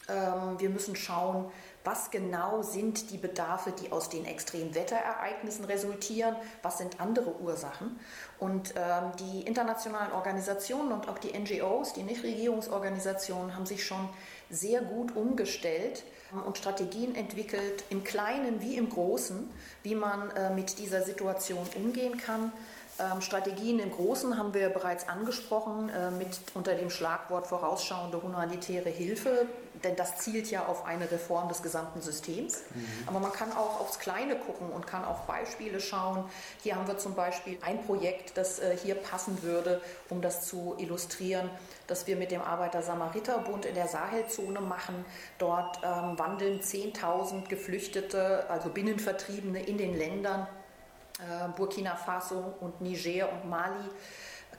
Ähm, 0.08 0.58
wir 0.58 0.70
müssen 0.70 0.96
schauen, 0.96 1.50
was 1.82 2.10
genau 2.10 2.62
sind 2.62 3.10
die 3.10 3.18
Bedarfe, 3.18 3.72
die 3.72 3.92
aus 3.92 4.08
den 4.08 4.24
extremen 4.24 4.74
Wetterereignissen 4.74 5.66
resultieren, 5.66 6.34
was 6.62 6.78
sind 6.78 7.00
andere 7.00 7.38
Ursachen. 7.40 7.98
Und 8.38 8.74
ähm, 8.76 9.12
die 9.18 9.42
internationalen 9.42 10.12
Organisationen 10.12 10.92
und 10.92 11.08
auch 11.08 11.18
die 11.18 11.38
NGOs, 11.38 11.92
die 11.92 12.02
Nichtregierungsorganisationen, 12.02 13.54
haben 13.54 13.66
sich 13.66 13.84
schon 13.84 14.08
sehr 14.50 14.82
gut 14.82 15.16
umgestellt 15.16 16.04
und 16.46 16.58
Strategien 16.58 17.14
entwickelt, 17.14 17.84
im 17.90 18.04
Kleinen 18.04 18.60
wie 18.60 18.76
im 18.76 18.88
Großen, 18.88 19.48
wie 19.82 19.94
man 19.94 20.30
äh, 20.30 20.54
mit 20.54 20.78
dieser 20.78 21.02
Situation 21.02 21.66
umgehen 21.76 22.18
kann. 22.18 22.52
Ähm, 23.00 23.20
Strategien 23.20 23.80
im 23.80 23.90
Großen 23.90 24.38
haben 24.38 24.54
wir 24.54 24.68
bereits 24.68 25.08
angesprochen 25.08 25.88
äh, 25.88 26.12
mit 26.12 26.28
unter 26.54 26.74
dem 26.74 26.90
Schlagwort 26.90 27.48
vorausschauende 27.48 28.22
humanitäre 28.22 28.88
Hilfe, 28.88 29.48
denn 29.82 29.96
das 29.96 30.18
zielt 30.18 30.48
ja 30.48 30.66
auf 30.66 30.86
eine 30.86 31.10
Reform 31.10 31.48
des 31.48 31.60
gesamten 31.60 32.02
Systems. 32.02 32.62
Mhm. 32.72 32.86
Aber 33.06 33.18
man 33.18 33.32
kann 33.32 33.50
auch 33.50 33.80
aufs 33.80 33.98
Kleine 33.98 34.36
gucken 34.36 34.70
und 34.70 34.86
kann 34.86 35.04
auf 35.04 35.26
Beispiele 35.26 35.80
schauen. 35.80 36.24
Hier 36.62 36.76
haben 36.76 36.86
wir 36.86 36.96
zum 36.96 37.16
Beispiel 37.16 37.58
ein 37.62 37.84
Projekt, 37.84 38.36
das 38.36 38.60
äh, 38.60 38.76
hier 38.80 38.94
passen 38.94 39.42
würde, 39.42 39.80
um 40.08 40.22
das 40.22 40.46
zu 40.46 40.76
illustrieren, 40.78 41.50
das 41.88 42.06
wir 42.06 42.14
mit 42.14 42.30
dem 42.30 42.42
Arbeiter-Samariter-Bund 42.42 43.66
in 43.66 43.74
der 43.74 43.88
Sahelzone 43.88 44.60
machen. 44.60 45.04
Dort 45.38 45.80
ähm, 45.82 46.16
wandeln 46.16 46.60
10.000 46.60 47.48
Geflüchtete, 47.48 48.48
also 48.48 48.68
Binnenvertriebene 48.68 49.64
in 49.64 49.78
den 49.78 49.98
Ländern 49.98 50.46
Burkina 51.56 51.96
Faso 51.96 52.54
und 52.60 52.80
Niger 52.80 53.32
und 53.32 53.48
Mali 53.48 53.88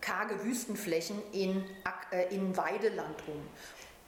karge 0.01 0.43
Wüstenflächen 0.43 1.21
in, 1.31 1.63
äh, 2.11 2.33
in 2.33 2.55
Weideland 2.55 3.15
um. 3.27 3.41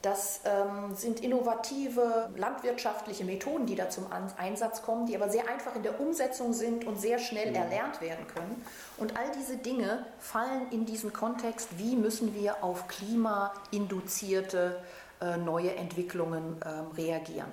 Das 0.00 0.42
ähm, 0.44 0.94
sind 0.94 1.20
innovative 1.20 2.30
landwirtschaftliche 2.36 3.24
Methoden, 3.24 3.66
die 3.66 3.74
da 3.74 3.90
zum 3.90 4.06
Einsatz 4.36 4.82
kommen, 4.82 5.06
die 5.06 5.16
aber 5.16 5.28
sehr 5.28 5.48
einfach 5.48 5.74
in 5.74 5.82
der 5.82 6.00
Umsetzung 6.00 6.52
sind 6.52 6.86
und 6.86 7.00
sehr 7.00 7.18
schnell 7.18 7.50
mhm. 7.50 7.56
erlernt 7.56 8.00
werden 8.00 8.24
können. 8.28 8.64
Und 8.96 9.16
all 9.18 9.28
diese 9.36 9.56
Dinge 9.56 10.06
fallen 10.20 10.70
in 10.70 10.86
diesen 10.86 11.12
Kontext, 11.12 11.78
wie 11.78 11.96
müssen 11.96 12.32
wir 12.32 12.62
auf 12.62 12.86
klimainduzierte 12.86 14.80
äh, 15.20 15.36
neue 15.36 15.74
Entwicklungen 15.74 16.62
äh, 16.62 16.68
reagieren. 16.96 17.50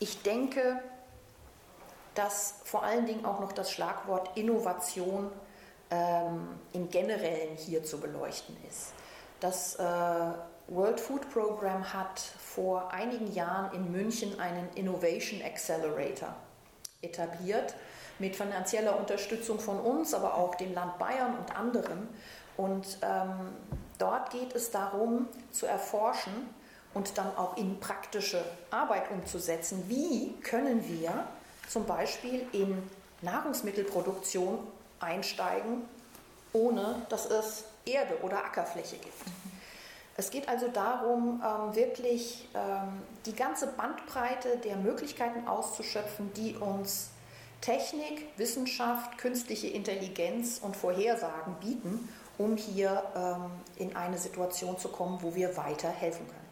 Ich 0.00 0.22
denke, 0.22 0.82
dass 2.14 2.56
vor 2.64 2.82
allen 2.82 3.06
Dingen 3.06 3.24
auch 3.24 3.40
noch 3.40 3.52
das 3.52 3.70
Schlagwort 3.70 4.36
Innovation 4.36 5.30
ähm, 5.90 6.48
im 6.72 6.88
Generellen 6.90 7.56
hier 7.56 7.84
zu 7.84 8.00
beleuchten 8.00 8.56
ist. 8.68 8.92
Das 9.40 9.76
äh, 9.76 9.82
World 10.68 11.00
Food 11.00 11.30
Program 11.30 11.92
hat 11.92 12.20
vor 12.20 12.92
einigen 12.92 13.32
Jahren 13.32 13.72
in 13.74 13.90
München 13.90 14.38
einen 14.38 14.68
Innovation 14.74 15.42
Accelerator 15.42 16.34
etabliert 17.02 17.74
mit 18.18 18.36
finanzieller 18.36 18.98
Unterstützung 18.98 19.58
von 19.58 19.80
uns, 19.80 20.14
aber 20.14 20.34
auch 20.34 20.54
dem 20.54 20.74
Land 20.74 20.98
Bayern 20.98 21.36
und 21.38 21.56
anderen. 21.56 22.08
Und 22.56 22.98
ähm, 23.02 23.54
dort 23.98 24.30
geht 24.30 24.54
es 24.54 24.70
darum 24.70 25.26
zu 25.50 25.66
erforschen 25.66 26.32
und 26.92 27.16
dann 27.16 27.34
auch 27.36 27.56
in 27.56 27.80
praktische 27.80 28.44
Arbeit 28.70 29.10
umzusetzen, 29.10 29.84
wie 29.88 30.34
können 30.42 30.86
wir 30.86 31.26
zum 31.70 31.86
Beispiel 31.86 32.46
in 32.52 32.82
Nahrungsmittelproduktion 33.22 34.58
einsteigen, 34.98 35.82
ohne 36.52 37.06
dass 37.08 37.26
es 37.26 37.64
Erde 37.86 38.18
oder 38.22 38.44
Ackerfläche 38.44 38.96
gibt. 38.96 39.14
Es 40.16 40.30
geht 40.30 40.48
also 40.48 40.68
darum, 40.68 41.42
ähm, 41.42 41.74
wirklich 41.74 42.48
ähm, 42.54 43.00
die 43.24 43.34
ganze 43.34 43.68
Bandbreite 43.68 44.58
der 44.58 44.76
Möglichkeiten 44.76 45.46
auszuschöpfen, 45.46 46.32
die 46.34 46.56
uns 46.56 47.10
Technik, 47.60 48.26
Wissenschaft, 48.36 49.16
künstliche 49.18 49.68
Intelligenz 49.68 50.58
und 50.62 50.76
Vorhersagen 50.76 51.54
bieten, 51.60 52.08
um 52.36 52.56
hier 52.56 53.02
ähm, 53.14 53.50
in 53.76 53.96
eine 53.96 54.18
Situation 54.18 54.76
zu 54.78 54.88
kommen, 54.88 55.18
wo 55.22 55.34
wir 55.34 55.56
weiter 55.56 55.88
helfen 55.88 56.26
können. 56.26 56.49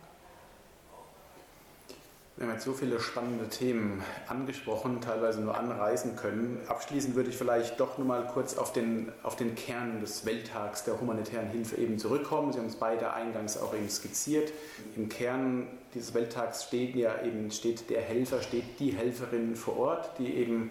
Wir 2.38 2.46
haben 2.46 2.54
jetzt 2.54 2.66
so 2.66 2.72
viele 2.72 3.00
spannende 3.00 3.48
Themen 3.48 4.00
angesprochen, 4.28 5.00
teilweise 5.00 5.40
nur 5.40 5.58
anreißen 5.58 6.14
können. 6.14 6.60
Abschließend 6.68 7.16
würde 7.16 7.30
ich 7.30 7.36
vielleicht 7.36 7.80
doch 7.80 7.98
nur 7.98 8.06
mal 8.06 8.28
kurz 8.28 8.56
auf 8.56 8.72
den, 8.72 9.10
auf 9.24 9.34
den 9.34 9.56
Kern 9.56 10.00
des 10.00 10.24
Welttags 10.24 10.84
der 10.84 11.00
humanitären 11.00 11.48
Hilfe 11.48 11.74
eben 11.78 11.98
zurückkommen. 11.98 12.52
Sie 12.52 12.60
haben 12.60 12.68
es 12.68 12.76
beide 12.76 13.12
eingangs 13.12 13.58
auch 13.58 13.74
eben 13.74 13.88
skizziert. 13.88 14.52
Im 14.94 15.08
Kern 15.08 15.66
dieses 15.94 16.14
Welttags 16.14 16.62
steht 16.62 16.94
ja 16.94 17.20
eben 17.24 17.50
steht 17.50 17.90
der 17.90 18.02
Helfer, 18.02 18.40
steht 18.40 18.78
die 18.78 18.92
Helferin 18.92 19.56
vor 19.56 19.76
Ort, 19.76 20.16
die 20.20 20.32
eben 20.32 20.70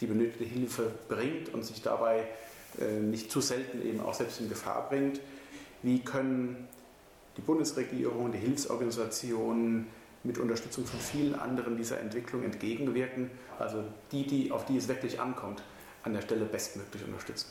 die 0.00 0.06
benötigte 0.06 0.44
Hilfe 0.44 0.90
bringt 1.08 1.54
und 1.54 1.64
sich 1.64 1.80
dabei 1.80 2.24
äh, 2.78 3.00
nicht 3.00 3.30
zu 3.30 3.40
selten 3.40 3.80
eben 3.88 4.00
auch 4.00 4.12
selbst 4.12 4.38
in 4.38 4.50
Gefahr 4.50 4.86
bringt. 4.90 5.22
Wie 5.82 6.00
können 6.00 6.68
die 7.38 7.40
Bundesregierung, 7.42 8.32
die 8.32 8.38
Hilfsorganisationen, 8.38 9.86
mit 10.26 10.38
Unterstützung 10.38 10.84
von 10.84 10.98
vielen 10.98 11.34
anderen 11.38 11.76
dieser 11.76 12.00
Entwicklung 12.00 12.42
entgegenwirken. 12.42 13.30
Also 13.58 13.84
die, 14.12 14.26
die, 14.26 14.52
auf 14.52 14.64
die 14.64 14.76
es 14.76 14.88
wirklich 14.88 15.20
ankommt, 15.20 15.62
an 16.02 16.12
der 16.12 16.22
Stelle 16.22 16.44
bestmöglich 16.44 17.04
unterstützen. 17.04 17.50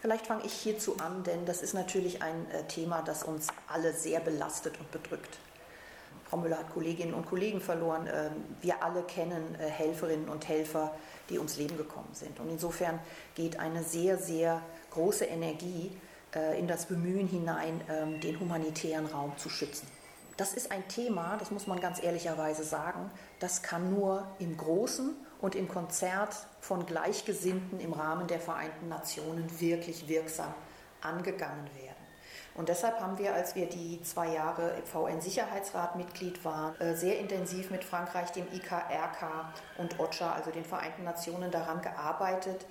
Vielleicht 0.00 0.26
fange 0.26 0.44
ich 0.44 0.52
hierzu 0.52 0.98
an, 0.98 1.24
denn 1.24 1.46
das 1.46 1.62
ist 1.62 1.72
natürlich 1.72 2.20
ein 2.20 2.50
äh, 2.50 2.64
Thema, 2.64 3.00
das 3.02 3.22
uns 3.22 3.46
alle 3.68 3.94
sehr 3.94 4.20
belastet 4.20 4.78
und 4.78 4.90
bedrückt. 4.90 5.38
Frau 6.28 6.36
Müller 6.36 6.58
hat 6.58 6.74
Kolleginnen 6.74 7.14
und 7.14 7.24
Kollegen 7.26 7.60
verloren. 7.60 8.06
Ähm, 8.12 8.32
wir 8.60 8.82
alle 8.82 9.02
kennen 9.02 9.54
äh, 9.54 9.66
Helferinnen 9.66 10.28
und 10.28 10.46
Helfer, 10.46 10.94
die 11.30 11.38
ums 11.38 11.56
Leben 11.56 11.78
gekommen 11.78 12.10
sind. 12.12 12.38
Und 12.38 12.50
insofern 12.50 12.98
geht 13.34 13.58
eine 13.58 13.82
sehr, 13.82 14.18
sehr 14.18 14.60
große 14.90 15.24
Energie 15.24 15.96
äh, 16.34 16.58
in 16.58 16.68
das 16.68 16.84
Bemühen 16.84 17.26
hinein, 17.26 17.80
ähm, 17.88 18.20
den 18.20 18.38
humanitären 18.38 19.06
Raum 19.06 19.32
zu 19.38 19.48
schützen 19.48 19.88
das 20.36 20.54
ist 20.54 20.72
ein 20.72 20.86
Thema, 20.88 21.36
das 21.38 21.50
muss 21.50 21.66
man 21.66 21.80
ganz 21.80 22.02
ehrlicherweise 22.02 22.64
sagen, 22.64 23.10
das 23.38 23.62
kann 23.62 23.94
nur 23.94 24.26
im 24.38 24.56
Großen 24.56 25.14
und 25.40 25.54
im 25.54 25.68
Konzert 25.68 26.34
von 26.60 26.86
Gleichgesinnten 26.86 27.80
im 27.80 27.92
Rahmen 27.92 28.26
der 28.26 28.40
Vereinten 28.40 28.88
Nationen 28.88 29.60
wirklich 29.60 30.08
wirksam 30.08 30.52
angegangen 31.00 31.68
werden. 31.76 32.04
Und 32.54 32.68
deshalb 32.68 33.00
haben 33.00 33.18
wir, 33.18 33.34
als 33.34 33.56
wir 33.56 33.66
die 33.68 34.00
zwei 34.02 34.28
Jahre 34.28 34.76
im 34.78 34.84
VN-Sicherheitsrat 34.84 35.96
Mitglied 35.96 36.44
waren, 36.44 36.80
äh, 36.80 36.94
sehr 36.94 37.18
intensiv 37.18 37.70
mit 37.70 37.82
Frankreich, 37.82 38.30
dem 38.30 38.46
IKRK 38.52 39.52
und 39.76 39.98
OCHA, 39.98 40.32
also 40.32 40.52
den 40.52 40.64
Vereinten 40.64 41.02
Nationen, 41.02 41.50
daran 41.50 41.82
gearbeitet, 41.82 42.64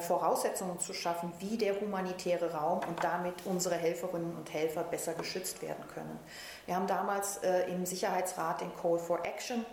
Voraussetzungen 0.00 0.78
zu 0.80 0.92
schaffen, 0.92 1.32
wie 1.38 1.56
der 1.56 1.80
humanitäre 1.80 2.52
Raum 2.52 2.80
und 2.88 3.02
damit 3.04 3.34
unsere 3.44 3.76
Helferinnen 3.76 4.36
und 4.36 4.52
Helfer 4.52 4.82
besser 4.82 5.14
geschützt 5.14 5.62
werden 5.62 5.84
können. 5.94 6.18
Wir 6.66 6.76
haben 6.76 6.86
damals 6.86 7.38
äh, 7.38 7.70
im 7.70 7.86
Sicherheitsrat 7.86 8.60
den 8.60 8.74
Call 8.74 8.98
for 8.98 9.24
Action 9.24 9.64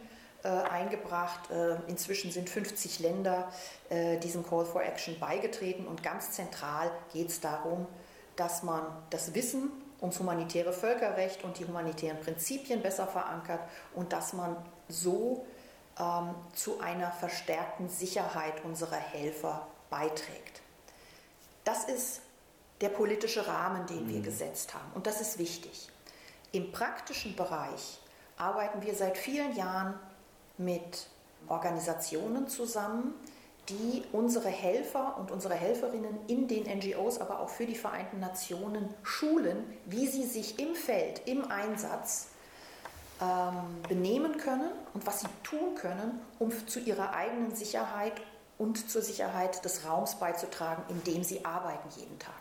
äh, 0.44 0.50
eingebracht. 0.50 1.50
inzwischen 1.88 2.32
sind 2.32 2.50
50 2.50 3.00
Länder 3.00 3.48
diesem 4.22 4.46
Call 4.46 4.66
for 4.66 4.84
Action 4.84 5.18
beigetreten 5.20 5.88
und 5.88 6.04
ganz 6.04 6.32
zentral 6.32 6.92
geht 7.14 7.30
es 7.30 7.40
darum, 7.40 7.88
dass 8.36 8.64
man 8.64 8.82
das 9.10 9.34
Wissen 9.36 9.72
ums 10.04 10.20
humanitäre 10.20 10.74
Völkerrecht 10.74 11.44
und 11.44 11.58
die 11.58 11.66
humanitären 11.66 12.20
Prinzipien 12.20 12.82
besser 12.82 13.08
verankert 13.08 13.62
und 13.96 14.12
dass 14.12 14.34
man 14.34 14.58
so 14.90 15.46
ähm, 15.98 16.36
zu 16.54 16.80
einer 16.82 17.12
verstärkten 17.12 17.88
Sicherheit 17.90 18.64
unserer 18.66 18.98
Helfer 18.98 19.68
beiträgt. 19.94 20.62
Das 21.64 21.86
ist 21.86 22.22
der 22.82 22.90
politische 22.90 23.48
Rahmen, 23.48 23.86
den 23.86 24.10
wir 24.10 24.20
mhm. 24.20 24.24
gesetzt 24.24 24.74
haben. 24.74 24.92
Und 24.96 25.06
das 25.06 25.22
ist 25.22 25.38
wichtig. 25.38 25.90
Im 26.52 26.72
praktischen 26.72 27.36
Bereich 27.36 28.00
arbeiten 28.38 28.82
wir 28.82 28.96
seit 28.96 29.18
vielen 29.18 29.56
Jahren 29.56 29.94
mit 30.58 31.08
Organisationen 31.48 32.48
zusammen, 32.48 33.14
die 33.70 34.04
unsere 34.12 34.50
Helfer 34.50 35.16
und 35.18 35.32
unsere 35.32 35.54
Helferinnen 35.54 36.20
in 36.28 36.48
den 36.48 36.64
NGOs, 36.64 37.20
aber 37.20 37.40
auch 37.40 37.50
für 37.50 37.66
die 37.66 37.76
Vereinten 37.76 38.20
Nationen 38.20 38.94
schulen, 39.04 39.64
wie 39.86 40.08
sie 40.08 40.26
sich 40.26 40.60
im 40.60 40.76
Feld, 40.76 41.22
im 41.28 41.50
Einsatz 41.50 42.28
ähm, 43.22 43.82
benehmen 43.88 44.38
können 44.38 44.72
und 44.94 45.06
was 45.06 45.22
sie 45.22 45.28
tun 45.44 45.76
können, 45.76 46.20
um 46.40 46.52
zu 46.68 46.80
ihrer 46.80 47.14
eigenen 47.14 47.56
Sicherheit 47.56 48.14
und 48.64 48.90
zur 48.90 49.02
Sicherheit 49.02 49.66
des 49.66 49.86
Raums 49.86 50.16
beizutragen, 50.16 50.84
in 50.88 51.04
dem 51.04 51.24
sie 51.24 51.44
arbeiten 51.44 51.90
jeden 52.00 52.18
Tag. 52.18 52.34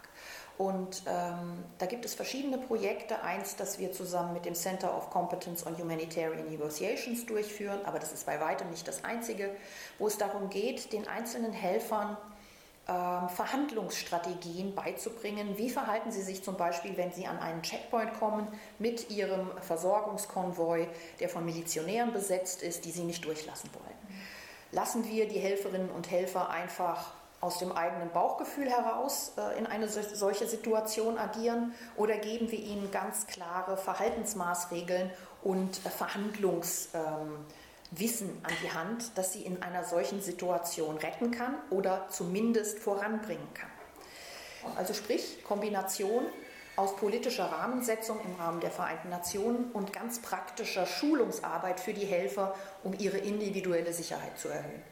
Und 0.56 1.02
ähm, 1.08 1.64
da 1.78 1.86
gibt 1.86 2.04
es 2.04 2.14
verschiedene 2.14 2.58
Projekte. 2.58 3.22
Eins, 3.22 3.56
das 3.56 3.80
wir 3.80 3.90
zusammen 3.90 4.32
mit 4.32 4.44
dem 4.44 4.54
Center 4.54 4.96
of 4.96 5.10
Competence 5.10 5.66
on 5.66 5.76
Humanitarian 5.76 6.48
Negotiations 6.48 7.26
durchführen, 7.26 7.80
aber 7.84 7.98
das 7.98 8.12
ist 8.12 8.26
bei 8.26 8.40
weitem 8.40 8.70
nicht 8.70 8.86
das 8.86 9.02
einzige, 9.02 9.50
wo 9.98 10.06
es 10.06 10.18
darum 10.18 10.50
geht, 10.50 10.92
den 10.92 11.08
einzelnen 11.08 11.52
Helfern 11.52 12.16
ähm, 12.88 13.28
Verhandlungsstrategien 13.28 14.74
beizubringen. 14.76 15.56
Wie 15.56 15.70
verhalten 15.70 16.12
sie 16.12 16.22
sich 16.22 16.44
zum 16.44 16.56
Beispiel, 16.56 16.96
wenn 16.96 17.12
sie 17.12 17.26
an 17.26 17.38
einen 17.38 17.62
Checkpoint 17.62 18.12
kommen 18.20 18.46
mit 18.78 19.10
ihrem 19.10 19.50
Versorgungskonvoi, 19.62 20.86
der 21.18 21.28
von 21.28 21.44
Milizionären 21.44 22.12
besetzt 22.12 22.62
ist, 22.62 22.84
die 22.84 22.92
sie 22.92 23.04
nicht 23.04 23.24
durchlassen 23.24 23.70
wollen? 23.72 24.11
Lassen 24.72 25.06
wir 25.08 25.28
die 25.28 25.38
Helferinnen 25.38 25.90
und 25.90 26.10
Helfer 26.10 26.50
einfach 26.50 27.12
aus 27.42 27.58
dem 27.58 27.72
eigenen 27.72 28.10
Bauchgefühl 28.10 28.70
heraus 28.70 29.32
äh, 29.36 29.58
in 29.58 29.66
eine 29.66 29.88
solche 29.88 30.46
Situation 30.46 31.18
agieren 31.18 31.74
oder 31.96 32.16
geben 32.16 32.50
wir 32.50 32.58
ihnen 32.58 32.90
ganz 32.90 33.26
klare 33.26 33.76
Verhaltensmaßregeln 33.76 35.10
und 35.42 35.84
äh, 35.84 35.90
Verhandlungswissen 35.90 36.94
ähm, 36.94 38.40
an 38.44 38.52
die 38.62 38.70
Hand, 38.70 39.18
dass 39.18 39.32
sie 39.32 39.42
in 39.42 39.62
einer 39.62 39.84
solchen 39.84 40.22
Situation 40.22 40.96
retten 40.96 41.32
kann 41.32 41.56
oder 41.70 42.06
zumindest 42.08 42.78
voranbringen 42.78 43.52
kann. 43.54 43.70
Also 44.76 44.94
sprich 44.94 45.42
Kombination 45.44 46.24
aus 46.76 46.96
politischer 46.96 47.46
Rahmensetzung 47.46 48.18
im 48.24 48.34
Rahmen 48.40 48.60
der 48.60 48.70
Vereinten 48.70 49.10
Nationen 49.10 49.70
und 49.72 49.92
ganz 49.92 50.20
praktischer 50.20 50.86
Schulungsarbeit 50.86 51.80
für 51.80 51.92
die 51.92 52.06
Helfer, 52.06 52.54
um 52.82 52.94
ihre 52.98 53.18
individuelle 53.18 53.92
Sicherheit 53.92 54.38
zu 54.38 54.48
erhöhen. 54.48 54.82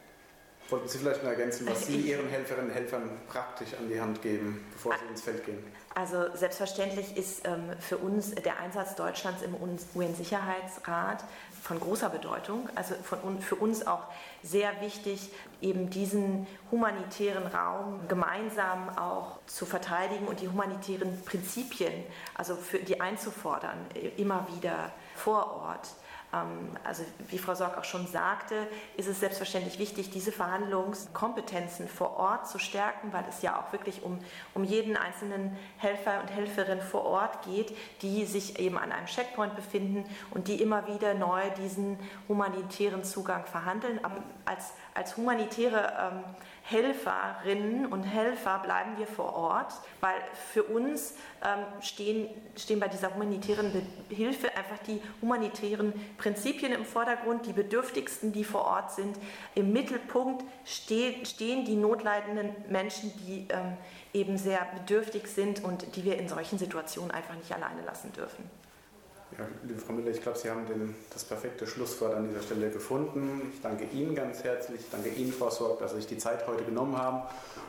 Wollten 0.71 0.89
Sie 0.89 0.99
vielleicht 0.99 1.25
noch 1.25 1.31
ergänzen, 1.31 1.67
was 1.69 1.87
Sie 1.87 1.97
Ihren 1.97 2.29
Helferinnen 2.29 2.69
und 2.69 2.75
Helfern 2.75 3.11
praktisch 3.29 3.75
an 3.75 3.89
die 3.89 4.01
Hand 4.01 4.23
geben, 4.23 4.65
bevor 4.73 4.95
Sie 4.97 5.11
ins 5.11 5.23
Feld 5.23 5.45
gehen? 5.45 5.59
Also 5.95 6.27
selbstverständlich 6.35 7.17
ist 7.17 7.45
ähm, 7.45 7.71
für 7.81 7.99
uns 7.99 8.33
der 8.37 8.61
Einsatz 8.61 8.95
Deutschlands 8.95 9.43
im 9.43 9.57
UN-Sicherheitsrat 9.57 11.25
von 11.71 11.79
großer 11.79 12.11
Bedeutung, 12.11 12.69
also 12.75 12.97
von, 12.97 13.41
für 13.41 13.55
uns 13.55 13.87
auch 13.87 14.03
sehr 14.43 14.81
wichtig, 14.81 15.31
eben 15.63 15.89
diesen 15.89 16.49
humanitären 16.73 17.47
Raum 17.47 18.01
gemeinsam 18.09 18.89
auch 18.99 19.39
zu 19.47 19.67
verteidigen 19.67 20.27
und 20.27 20.41
die 20.41 20.49
humanitären 20.49 21.23
Prinzipien, 21.25 21.93
also 22.35 22.57
für 22.57 22.81
die 22.81 23.01
einzufordern, 23.01 23.79
immer 24.17 24.49
wieder 24.53 24.91
vor 25.15 25.63
Ort. 25.63 25.87
Ähm, 26.33 26.71
also 26.85 27.05
wie 27.29 27.39
Frau 27.39 27.55
Sorg 27.55 27.77
auch 27.77 27.85
schon 27.85 28.07
sagte, 28.07 28.67
ist 28.97 29.09
es 29.09 29.21
selbstverständlich 29.21 29.79
wichtig, 29.79 30.11
diese 30.11 30.33
Verhandlungskompetenzen 30.33 31.89
vor 31.89 32.17
Ort 32.17 32.49
zu 32.49 32.59
stärken, 32.59 33.13
weil 33.13 33.25
es 33.29 33.43
ja 33.43 33.61
auch 33.61 33.73
wirklich 33.73 34.03
um, 34.03 34.19
um 34.55 34.65
jeden 34.65 34.97
einzelnen 34.97 35.57
Helfer 35.79 36.21
und 36.21 36.29
Helferin 36.29 36.81
vor 36.81 37.05
Ort 37.05 37.43
geht, 37.43 37.77
die 38.03 38.25
sich 38.27 38.59
eben 38.59 38.79
an 38.79 38.93
einem 38.93 39.07
Checkpoint 39.07 39.57
befinden 39.57 40.05
und 40.31 40.49
die 40.49 40.63
immer 40.63 40.87
wieder 40.87 41.15
neu 41.15 41.43
diesen 41.59 41.99
humanitären 42.29 43.05
Zugang 43.05 43.45
verhandeln. 43.47 44.05
Aber 44.05 44.23
als, 44.45 44.73
als 44.95 45.17
humanitäre 45.17 45.93
ähm, 46.01 46.25
Helferinnen 46.63 47.87
und 47.87 48.05
Helfer 48.05 48.61
bleiben 48.61 48.97
wir 48.97 49.07
vor 49.07 49.35
Ort, 49.35 49.73
weil 50.01 50.15
für 50.53 50.63
uns 50.63 51.15
ähm, 51.45 51.65
stehen, 51.81 52.29
stehen 52.57 52.79
bei 52.79 52.89
dieser 52.89 53.13
humanitären 53.13 53.73
Hilfe 54.09 54.57
einfach 54.57 54.79
die 54.87 55.01
humanitären 55.21 55.93
Prinzipien 56.17 56.73
im 56.73 56.85
Vordergrund, 56.85 57.47
die 57.47 57.53
Bedürftigsten, 57.53 58.33
die 58.33 58.45
vor 58.45 58.67
Ort 58.67 58.93
sind. 58.93 59.17
Im 59.55 59.73
Mittelpunkt 59.73 60.45
stehen, 60.65 61.25
stehen 61.27 61.65
die 61.65 61.77
notleidenden 61.77 62.55
Menschen, 62.69 63.13
die 63.27 63.49
ähm, 63.49 63.77
eben 64.13 64.39
sehr 64.39 64.67
bedürftig 64.77 65.27
sind 65.27 65.65
und 65.65 65.97
die 65.97 66.05
wir 66.05 66.19
in 66.19 66.29
solchen 66.29 66.59
Situationen 66.59 67.11
einfach 67.11 67.35
nicht 67.35 67.53
alleine 67.53 67.83
lassen 67.83 68.13
dürfen. 68.13 68.60
Ja, 69.39 69.47
liebe 69.63 69.81
Frau 69.81 69.93
Müller, 69.93 70.11
ich 70.11 70.21
glaube, 70.21 70.39
Sie 70.39 70.51
haben 70.51 70.67
den, 70.67 70.95
das 71.11 71.25
perfekte 71.25 71.67
Schlusswort 71.67 72.15
an 72.15 72.29
dieser 72.29 72.43
Stelle 72.43 72.71
gefunden. 72.71 73.53
Ich 73.55 73.61
danke 73.61 73.85
Ihnen 73.93 74.15
ganz 74.15 74.43
herzlich. 74.43 74.81
Ich 74.81 74.91
danke 74.91 75.09
Ihnen, 75.11 75.33
Frau 75.33 75.51
Sorg, 75.51 75.79
dass 75.79 75.93
Sie 75.93 75.99
sich 75.99 76.07
die 76.07 76.19
Zeit 76.19 76.47
heute 76.47 76.65
genommen 76.65 76.97
haben 76.97 77.23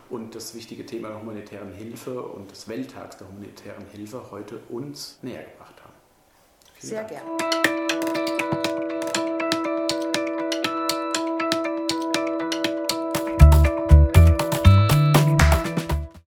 und 0.10 0.34
das 0.36 0.56
wichtige 0.56 0.86
Thema 0.86 1.10
der 1.10 1.22
humanitären 1.22 1.72
Hilfe 1.72 2.22
und 2.22 2.52
des 2.52 2.68
Welttags 2.68 3.18
der 3.18 3.28
humanitären 3.28 3.86
Hilfe 3.92 4.32
heute 4.32 4.60
uns 4.70 5.20
näher 5.22 5.44
gebracht 5.44 5.76
haben. 5.84 5.94
Vielen 6.74 6.90
Sehr 6.90 7.04
gerne. 7.04 8.61